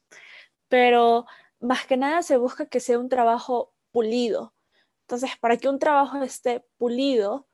Pero 0.68 1.28
más 1.60 1.86
que 1.86 1.96
nada 1.96 2.24
se 2.24 2.38
busca 2.38 2.66
que 2.66 2.80
sea 2.80 2.98
un 2.98 3.08
trabajo 3.08 3.72
pulido. 3.92 4.56
Entonces, 5.02 5.30
para 5.40 5.58
que 5.58 5.70
un 5.70 5.78
trabajo 5.78 6.24
esté 6.24 6.66
pulido, 6.78 7.48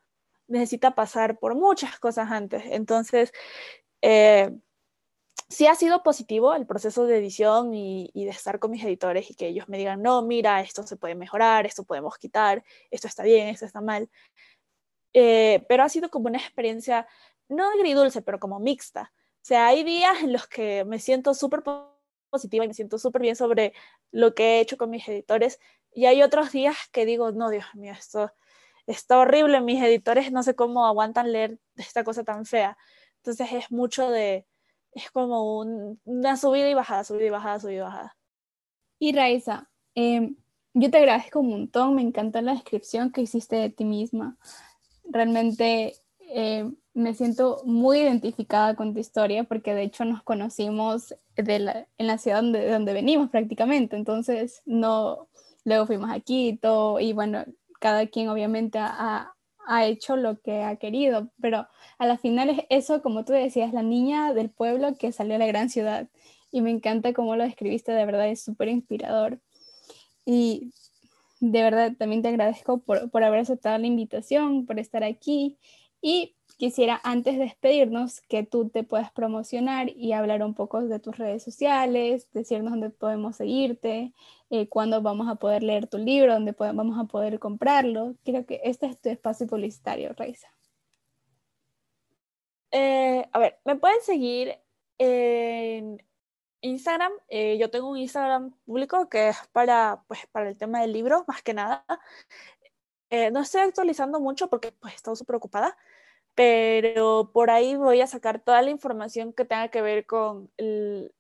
necesita 0.48 0.96
pasar 0.96 1.40
por 1.40 1.56
muchas 1.56 2.00
cosas 2.00 2.32
antes. 2.32 2.64
Entonces, 2.68 3.34
eh, 4.02 4.58
sí 5.50 5.68
ha 5.68 5.76
sido 5.76 6.04
positivo 6.04 6.54
el 6.56 6.66
proceso 6.66 7.06
de 7.06 7.18
edición 7.18 7.74
y, 7.74 8.12
de 8.14 8.30
estar 8.30 8.60
con 8.60 8.72
mis 8.72 8.84
editores 8.84 9.30
y 9.32 9.36
que 9.36 9.48
ellos 9.48 9.70
me 9.70 9.78
digan, 9.78 10.02
no, 10.02 10.22
mira, 10.22 10.62
esto 10.62 10.84
se 10.84 10.98
puede 10.98 11.16
mejorar, 11.16 11.66
esto 11.66 11.84
podemos 11.84 12.18
quitar, 12.18 12.64
esto 12.92 13.08
está 13.08 13.24
bien, 13.24 13.48
esto 13.48 13.66
está 13.66 13.82
mal. 13.82 14.10
Eh, 15.14 15.66
pero 15.70 15.84
ha 15.84 15.90
sido 15.90 16.10
como 16.10 16.28
una 16.28 16.38
experiencia, 16.38 17.08
no 17.50 17.70
agridulce, 17.70 18.22
pero 18.22 18.40
como 18.40 18.60
mixta. 18.60 19.14
O 19.42 19.46
sea, 19.48 19.68
hay 19.68 19.84
días 19.84 20.22
en 20.22 20.34
los 20.34 20.48
que 20.48 20.84
me 20.86 21.00
siento 21.00 21.34
súper 21.34 21.64
positiva 22.30 22.66
y 22.66 22.68
me 22.68 22.74
siento 22.74 22.98
súper 22.98 23.22
bien 23.22 23.36
sobre 23.36 23.74
lo 24.12 24.36
que 24.36 24.58
he 24.58 24.60
hecho 24.60 24.78
con 24.78 24.90
mis 24.90 25.08
editores 25.08 25.60
y 25.94 26.06
hay 26.06 26.22
otros 26.22 26.52
días 26.52 26.76
que 26.92 27.06
digo, 27.06 27.32
no, 27.32 27.50
Dios 27.50 27.66
mío, 27.74 27.94
esto 27.94 28.32
está 28.86 29.20
horrible, 29.20 29.62
mis 29.62 29.82
editores 29.82 30.32
no 30.32 30.44
sé 30.44 30.56
cómo 30.56 30.86
aguantan 30.86 31.32
leer 31.32 31.60
esta 31.76 32.04
cosa 32.04 32.24
tan 32.24 32.46
fea. 32.46 32.78
Entonces 33.18 33.52
es 33.52 33.72
mucho 33.72 34.10
de, 34.12 34.46
es 34.98 35.12
como 35.12 35.60
una 36.06 36.38
subida 36.38 36.70
y 36.70 36.74
bajada, 36.74 37.04
subida 37.04 37.26
y 37.26 37.30
bajada, 37.30 37.60
subida 37.60 37.76
y 37.76 37.80
bajada. 37.80 38.18
Y 39.00 39.14
Raiza, 39.14 39.70
em, 39.96 40.36
yo 40.74 40.92
te 40.92 40.98
agradezco 40.98 41.40
un 41.40 41.50
montón, 41.50 41.96
me 41.96 42.02
encantó 42.02 42.42
la 42.42 42.54
descripción 42.54 43.12
que 43.12 43.22
hiciste 43.22 43.56
de 43.56 43.70
ti 43.70 43.86
misma. 43.86 44.38
Realmente 45.06 45.96
em, 46.20 46.76
me 46.94 47.14
siento 47.14 47.62
muy 47.64 48.00
identificada 48.00 48.76
con 48.76 48.94
tu 48.94 49.00
historia 49.00 49.44
porque 49.44 49.74
de 49.74 49.84
hecho 49.84 50.04
nos 50.04 50.24
conocimos 50.24 51.16
en 51.36 52.08
la 52.08 52.18
ciudad 52.18 52.42
donde, 52.42 52.70
donde 52.70 52.94
venimos 52.94 53.30
prácticamente, 53.30 53.96
entonces 53.96 54.62
no, 54.66 55.30
luego 55.64 55.86
fuimos 55.86 56.10
a 56.12 56.20
Quito 56.20 57.00
y 57.00 57.14
bueno, 57.14 57.46
cada 57.80 58.08
quien 58.08 58.30
obviamente 58.30 58.80
ha, 58.80 59.37
ha 59.68 59.86
hecho 59.86 60.16
lo 60.16 60.40
que 60.40 60.64
ha 60.64 60.78
querido, 60.78 61.30
pero 61.42 61.68
a 61.98 62.06
la 62.06 62.18
final 62.18 62.50
es 62.50 62.62
eso, 62.70 63.02
como 63.02 63.26
tú 63.26 63.34
decías, 63.34 63.74
la 63.74 63.84
niña 63.84 64.34
del 64.34 64.50
pueblo 64.50 64.96
que 64.96 65.12
salió 65.12 65.36
a 65.36 65.40
la 65.40 65.46
gran 65.46 65.70
ciudad. 65.70 66.08
Y 66.52 66.62
me 66.62 66.72
encanta 66.72 67.14
cómo 67.14 67.36
lo 67.36 67.44
describiste, 67.44 67.92
de 67.92 68.06
verdad 68.06 68.30
es 68.30 68.42
súper 68.42 68.70
inspirador. 68.70 69.40
Y 70.26 70.72
de 71.42 71.62
verdad 71.62 71.94
también 72.00 72.22
te 72.22 72.30
agradezco 72.30 72.80
por, 72.80 73.12
por 73.12 73.24
haber 73.24 73.42
aceptado 73.42 73.78
la 73.78 73.88
invitación, 73.88 74.66
por 74.66 74.80
estar 74.80 75.04
aquí. 75.04 75.58
Y 76.02 76.37
quisiera 76.58 77.00
antes 77.04 77.38
de 77.38 77.46
despedirnos 77.46 78.22
que 78.22 78.44
tú 78.44 78.70
te 78.70 78.84
puedas 78.84 79.12
promocionar 79.12 79.90
y 79.90 80.14
hablar 80.14 80.44
un 80.44 80.56
poco 80.56 80.82
de 80.82 81.00
tus 81.00 81.18
redes 81.18 81.44
sociales, 81.44 82.28
decirnos 82.34 82.72
dónde 82.72 82.90
podemos 82.90 83.38
seguirte, 83.38 84.14
eh, 84.50 84.68
cuándo 84.68 85.02
vamos 85.02 85.28
a 85.30 85.36
poder 85.36 85.62
leer 85.64 85.88
tu 85.88 86.00
libro, 86.00 86.34
dónde 86.34 86.56
vamos 86.58 87.00
a 87.00 87.06
poder 87.06 87.40
comprarlo. 87.40 88.16
Creo 88.26 88.46
que 88.46 88.60
este 88.64 88.88
es 88.88 89.00
tu 89.00 89.10
espacio 89.10 89.46
publicitario, 89.48 90.14
Raiza. 90.14 90.48
Eh, 92.72 93.26
a 93.32 93.40
ver, 93.40 93.60
me 93.64 93.76
pueden 93.76 94.02
seguir 94.02 94.58
en 94.98 96.04
Instagram. 96.62 97.12
Eh, 97.30 97.58
yo 97.60 97.70
tengo 97.70 97.90
un 97.90 97.98
Instagram 97.98 98.52
público 98.66 99.10
que 99.10 99.30
es 99.30 99.38
para, 99.52 100.04
pues, 100.08 100.26
para 100.32 100.50
el 100.50 100.58
tema 100.58 100.82
del 100.82 100.92
libro, 100.92 101.24
más 101.28 101.44
que 101.44 101.54
nada. 101.54 101.86
no 103.32 103.42
estoy 103.42 103.62
actualizando 103.62 104.20
mucho 104.20 104.50
porque 104.50 104.72
pues, 104.72 104.96
estoy 104.96 105.16
súper 105.16 105.36
ocupada, 105.36 105.78
pero 106.38 107.32
por 107.34 107.50
ahí 107.50 107.76
voy 107.76 108.00
a 108.02 108.06
sacar 108.06 108.40
toda 108.40 108.62
la 108.62 108.70
información 108.70 109.34
que 109.34 109.44
tenga 109.44 109.70
que 109.70 109.82
ver 109.82 110.06
con 110.06 110.52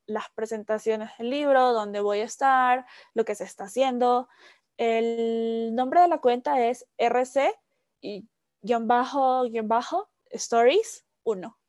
las 0.05 0.29
presentaciones 0.35 1.09
del 1.17 1.31
libro, 1.31 1.73
dónde 1.73 2.01
voy 2.01 2.19
a 2.19 2.25
estar, 2.25 2.85
lo 3.15 3.25
que 3.25 3.33
se 3.33 3.43
está 3.43 3.63
haciendo. 3.63 4.29
El 4.77 5.73
nombre 5.73 6.01
de 6.01 6.07
la 6.07 6.19
cuenta 6.19 6.63
es 6.67 6.87
RC 6.99 7.51
y 7.99 8.29
bajo, 8.61 9.45
bajo, 9.63 10.07
Stories 10.29 11.07
1. 11.23 11.59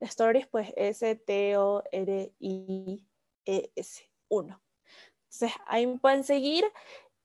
Stories, 0.00 0.46
pues 0.48 0.70
S-T-O-R-I-E-S 0.76 1.20
1. 4.28 4.62
Entonces 5.22 5.52
ahí 5.64 5.86
me 5.86 5.98
pueden 5.98 6.22
seguir 6.22 6.66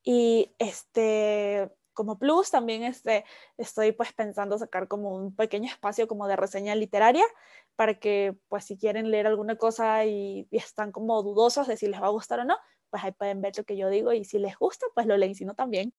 y 0.05 0.55
este 0.57 1.69
como 1.95 2.19
plus 2.19 2.51
también 2.51 2.84
este, 2.84 3.25
estoy 3.58 3.91
pues 3.93 4.13
pensando 4.13 4.60
sacar 4.60 4.88
como 4.88 5.15
un 5.15 5.36
pequeño 5.36 5.67
espacio 5.67 6.08
como 6.08 6.27
de 6.27 6.36
reseña 6.36 6.75
literaria 6.75 7.25
para 7.75 7.95
que 7.95 8.38
pues 8.49 8.65
si 8.65 8.77
quieren 8.77 9.10
leer 9.10 9.25
alguna 9.25 9.55
cosa 9.55 10.05
y, 10.05 10.47
están 10.51 10.91
como 10.91 11.23
dudosos 11.23 11.67
de 11.67 11.77
si 11.77 11.88
les 11.88 11.99
va 11.99 12.08
a 12.08 12.12
gustar 12.12 12.39
o 12.41 12.45
no, 12.45 12.58
pues 12.91 13.03
ahí 13.03 13.12
pueden 13.13 13.41
ver 13.41 13.58
lo 13.58 13.63
que 13.63 13.77
yo 13.77 13.89
digo 13.89 14.13
y 14.13 14.25
si 14.25 14.38
les 14.38 14.55
gusta 14.58 14.86
pues 14.93 15.08
lo 15.08 15.17
leen, 15.17 15.34
si 15.34 15.45
no 15.45 15.55
también. 15.55 15.91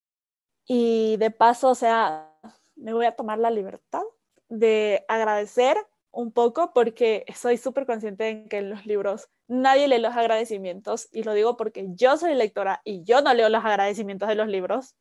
Y 0.67 1.17
de 1.19 1.31
paso, 1.31 1.71
o 1.71 1.75
sea, 1.75 2.33
me 2.77 2.93
voy 2.93 3.07
a 3.07 3.17
tomar 3.17 3.39
la 3.39 3.51
libertad 3.51 4.03
de 4.49 5.05
agradecer 5.09 5.77
un 6.17 6.33
poco 6.33 6.73
porque 6.73 7.27
soy 7.35 7.59
súper 7.59 7.85
consciente 7.87 8.25
de 8.25 8.49
que 8.49 8.59
en 8.59 8.71
los 8.71 8.87
libros 8.87 9.29
nadie 9.49 9.87
lee 9.87 9.99
los 9.99 10.17
agradecimientos 10.17 11.09
y 11.13 11.23
lo 11.25 11.35
digo 11.35 11.57
porque 11.57 11.87
yo 11.91 12.17
soy 12.17 12.35
lectora 12.35 12.81
y 12.85 13.05
yo 13.05 13.21
no 13.21 13.35
leo 13.35 13.49
los 13.49 13.65
agradecimientos 13.65 14.29
de 14.29 14.35
los 14.35 14.49
libros. 14.49 14.97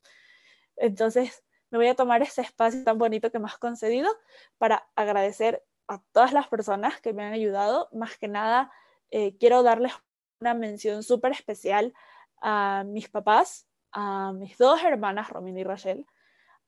Entonces, 0.77 1.43
me 1.69 1.77
voy 1.77 1.87
a 1.87 1.95
tomar 1.95 2.21
este 2.21 2.41
espacio 2.41 2.83
tan 2.83 2.97
bonito 2.97 3.31
que 3.31 3.39
me 3.39 3.47
has 3.47 3.57
concedido 3.57 4.09
para 4.57 4.87
agradecer 4.95 5.63
a 5.87 6.01
todas 6.11 6.33
las 6.33 6.47
personas 6.47 7.01
que 7.01 7.13
me 7.13 7.23
han 7.23 7.33
ayudado. 7.33 7.89
Más 7.91 8.17
que 8.17 8.27
nada, 8.27 8.71
eh, 9.11 9.35
quiero 9.37 9.63
darles 9.63 9.93
una 10.39 10.53
mención 10.53 11.03
súper 11.03 11.31
especial 11.31 11.93
a 12.41 12.83
mis 12.85 13.09
papás, 13.09 13.67
a 13.91 14.33
mis 14.33 14.57
dos 14.57 14.83
hermanas, 14.83 15.29
Romina 15.29 15.59
y 15.59 15.63
Rachel, 15.63 16.05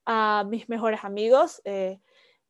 a 0.05 0.45
mis 0.47 0.69
mejores 0.69 1.03
amigos, 1.03 1.61
eh, 1.65 1.99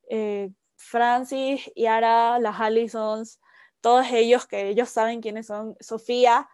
eh, 0.08 0.50
Francis, 0.76 1.70
Yara, 1.74 2.38
las 2.38 2.60
Allisons, 2.60 3.40
todos 3.80 4.06
ellos 4.12 4.46
que 4.46 4.68
ellos 4.68 4.88
saben 4.88 5.20
quiénes 5.20 5.46
son, 5.46 5.76
Sofía, 5.80 6.48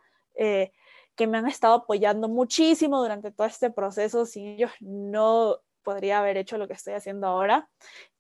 que 1.17 1.27
me 1.27 1.39
han 1.39 1.47
estado 1.47 1.75
apoyando 1.75 2.29
muchísimo 2.29 3.01
durante 3.01 3.31
todo 3.31 3.47
este 3.47 3.71
proceso. 3.71 4.27
Sin 4.27 4.47
ellos 4.47 4.73
no 4.81 5.61
podría 5.83 6.19
haber 6.19 6.37
hecho 6.37 6.59
lo 6.59 6.67
que 6.67 6.75
estoy 6.75 6.95
haciendo 6.95 7.27
ahora. 7.27 7.69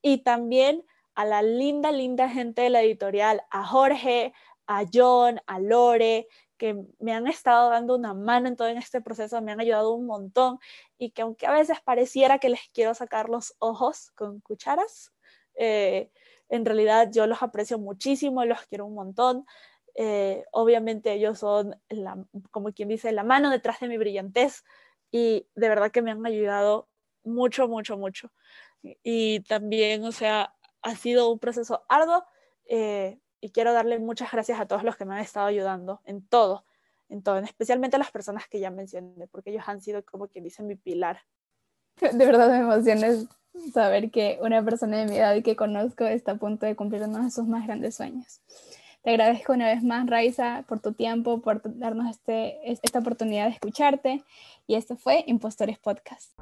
Y 0.02 0.18
también 0.18 0.84
a 1.14 1.24
la 1.24 1.42
linda, 1.42 1.92
linda 1.92 2.28
gente 2.28 2.62
de 2.62 2.70
la 2.70 2.82
editorial, 2.82 3.42
a 3.50 3.64
Jorge, 3.64 4.32
a 4.66 4.84
John, 4.92 5.40
a 5.46 5.58
Lore, 5.60 6.26
que 6.56 6.76
me 6.98 7.12
han 7.12 7.26
estado 7.26 7.70
dando 7.70 7.96
una 7.96 8.14
mano 8.14 8.48
en 8.48 8.56
todo 8.56 8.68
este 8.68 9.00
proceso, 9.00 9.40
me 9.42 9.52
han 9.52 9.60
ayudado 9.60 9.92
un 9.92 10.06
montón 10.06 10.58
y 10.98 11.10
que 11.10 11.22
aunque 11.22 11.46
a 11.46 11.52
veces 11.52 11.78
pareciera 11.84 12.38
que 12.38 12.48
les 12.48 12.60
quiero 12.72 12.94
sacar 12.94 13.28
los 13.28 13.54
ojos 13.58 14.12
con 14.12 14.40
cucharas, 14.40 15.12
eh, 15.56 16.10
en 16.48 16.64
realidad 16.64 17.10
yo 17.12 17.26
los 17.26 17.42
aprecio 17.42 17.78
muchísimo, 17.78 18.44
los 18.44 18.62
quiero 18.66 18.86
un 18.86 18.94
montón. 18.94 19.46
Eh, 19.94 20.44
obviamente 20.50 21.12
ellos 21.12 21.38
son, 21.38 21.80
como 22.50 22.72
quien 22.72 22.88
dice, 22.88 23.12
la 23.12 23.22
mano 23.22 23.50
detrás 23.50 23.80
de 23.80 23.88
mi 23.88 23.96
brillantez 23.96 24.64
y 25.10 25.46
de 25.54 25.68
verdad 25.68 25.92
que 25.92 26.02
me 26.02 26.10
han 26.10 26.24
ayudado 26.26 26.88
mucho, 27.22 27.68
mucho, 27.68 27.96
mucho. 27.96 28.32
Y 28.82 29.40
también, 29.40 30.04
o 30.04 30.12
sea, 30.12 30.54
ha 30.82 30.96
sido 30.96 31.30
un 31.30 31.38
proceso 31.38 31.84
arduo 31.88 32.24
eh, 32.66 33.18
y 33.40 33.50
quiero 33.50 33.72
darle 33.72 33.98
muchas 33.98 34.30
gracias 34.32 34.60
a 34.60 34.66
todos 34.66 34.82
los 34.84 34.96
que 34.96 35.04
me 35.04 35.14
han 35.14 35.20
estado 35.20 35.46
ayudando 35.46 36.00
en 36.04 36.26
todo, 36.26 36.64
en 37.08 37.22
todo, 37.22 37.38
especialmente 37.38 37.96
a 37.96 37.98
las 37.98 38.10
personas 38.10 38.48
que 38.48 38.60
ya 38.60 38.70
mencioné, 38.70 39.26
porque 39.28 39.50
ellos 39.50 39.64
han 39.66 39.80
sido 39.80 40.04
como 40.04 40.28
quien 40.28 40.44
dice 40.44 40.62
mi 40.62 40.76
pilar. 40.76 41.20
De 42.00 42.26
verdad 42.26 42.50
me 42.50 42.58
emociona 42.58 43.08
saber 43.72 44.10
que 44.10 44.38
una 44.42 44.64
persona 44.64 44.98
de 44.98 45.06
mi 45.06 45.16
edad 45.16 45.34
y 45.34 45.42
que 45.42 45.56
conozco 45.56 46.04
está 46.04 46.32
a 46.32 46.36
punto 46.36 46.66
de 46.66 46.74
cumplir 46.74 47.02
uno 47.02 47.22
de 47.22 47.30
sus 47.30 47.46
más 47.46 47.66
grandes 47.66 47.94
sueños. 47.94 48.40
Te 49.04 49.10
agradezco 49.10 49.52
una 49.52 49.66
vez 49.66 49.82
más, 49.82 50.06
Raiza, 50.06 50.64
por 50.66 50.80
tu 50.80 50.94
tiempo, 50.94 51.42
por 51.42 51.60
darnos 51.78 52.10
este, 52.10 52.72
esta 52.72 53.00
oportunidad 53.00 53.44
de 53.44 53.52
escucharte. 53.52 54.24
Y 54.66 54.76
esto 54.76 54.96
fue 54.96 55.24
Impostores 55.26 55.78
Podcast. 55.78 56.32